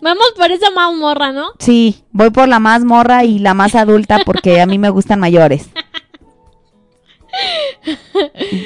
[0.00, 1.48] Vamos por esa morra, ¿no?
[1.58, 5.20] Sí, voy por la más morra y la más adulta porque a mí me gustan
[5.20, 5.68] mayores.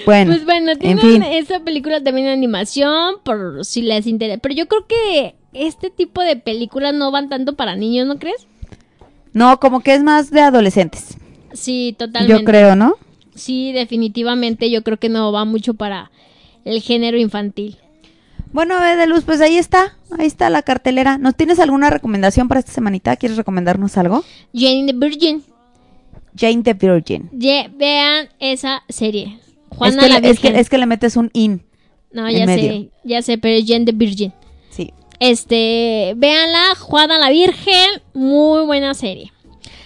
[0.07, 1.22] Bueno, Pues bueno, en tienen fin.
[1.22, 4.38] esa película también de animación, por si les interesa.
[4.40, 8.46] Pero yo creo que este tipo de películas no van tanto para niños, ¿no crees?
[9.32, 11.16] No, como que es más de adolescentes.
[11.53, 12.40] Sí, totalmente.
[12.40, 12.94] Yo creo, ¿no?
[13.34, 16.11] Sí, definitivamente yo creo que no va mucho para
[16.64, 17.76] el género infantil.
[18.53, 19.96] Bueno, Ave de Luz, pues ahí está.
[20.18, 21.18] Ahí está la cartelera.
[21.18, 23.16] ¿Nos tienes alguna recomendación para esta semanita?
[23.16, 24.24] ¿Quieres recomendarnos algo?
[24.53, 25.44] Jane the Virgin.
[26.36, 27.28] Jane the Virgin.
[27.32, 29.38] Ye- vean esa serie.
[29.70, 31.62] Es Juana que, la le, es, que, es le metes un in.
[32.12, 32.72] no, ya medio.
[32.72, 34.32] sé, ya sé, pero es Jane the Virgin.
[34.70, 34.92] Sí.
[35.20, 39.32] Este, véanla, Juana la Virgen, muy buena serie.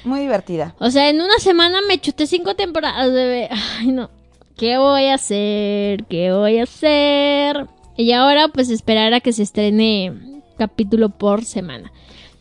[0.04, 0.74] Muy divertida.
[0.78, 3.48] O sea, en una semana me chuté cinco temporadas, bebé.
[3.78, 4.10] Ay, no.
[4.56, 6.04] ¿Qué voy a hacer?
[6.08, 7.66] ¿Qué voy a hacer?
[7.96, 11.92] Y ahora, pues, esperar a que se estrene capítulo por semana.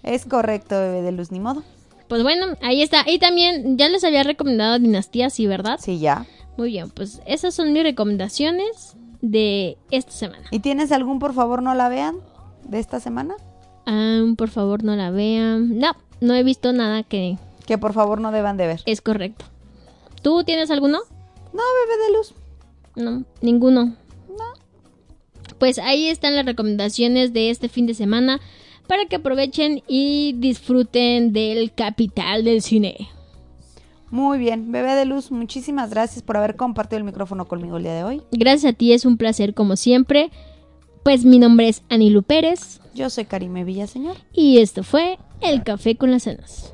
[0.04, 1.64] Es correcto, bebé de luz, ni modo.
[2.08, 3.04] Pues bueno, ahí está.
[3.10, 5.80] Y también, ya les había recomendado Dinastía, ¿sí, verdad?
[5.82, 6.26] Sí, ya.
[6.58, 10.46] Muy bien, pues esas son mis recomendaciones de esta semana.
[10.52, 12.18] ¿Y tienes algún, por favor, no la vean
[12.66, 13.36] de esta semana?
[13.86, 15.80] Ah, por favor, no la vean.
[15.80, 18.82] No, no he visto nada que Que por favor no deban de ver.
[18.86, 19.46] es correcto.
[20.22, 21.00] ¿Tú tienes alguno?
[21.54, 22.34] No, bebé de luz.
[22.96, 23.96] No, ninguno.
[25.64, 28.42] Pues ahí están las recomendaciones de este fin de semana
[28.86, 33.08] para que aprovechen y disfruten del capital del cine.
[34.12, 37.94] Muy bien, bebé de luz, muchísimas gracias por haber compartido el micrófono conmigo el día
[37.94, 38.22] de hoy.
[38.34, 40.32] Gracias a ti, es un placer como siempre.
[41.02, 44.18] Pues mi nombre es Anilu Pérez Yo soy Karime Villaseñor.
[44.34, 46.74] y esto fue El Café con las Cenas.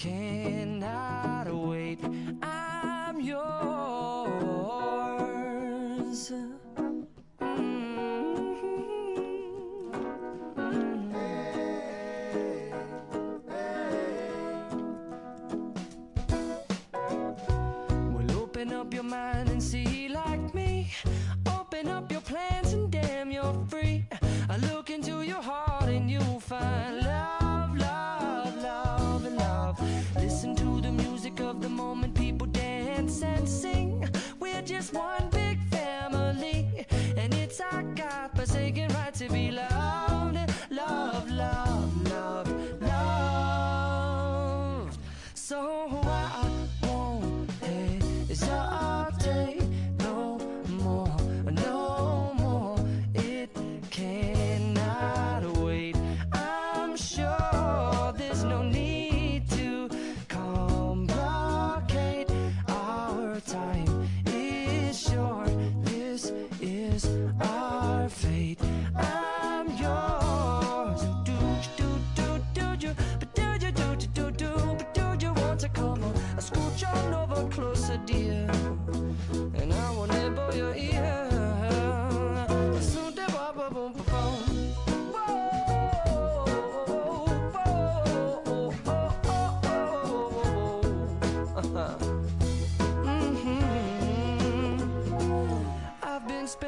[0.00, 1.98] cannot wait.
[2.42, 3.69] I'm yours.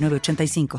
[0.00, 0.68] 906985.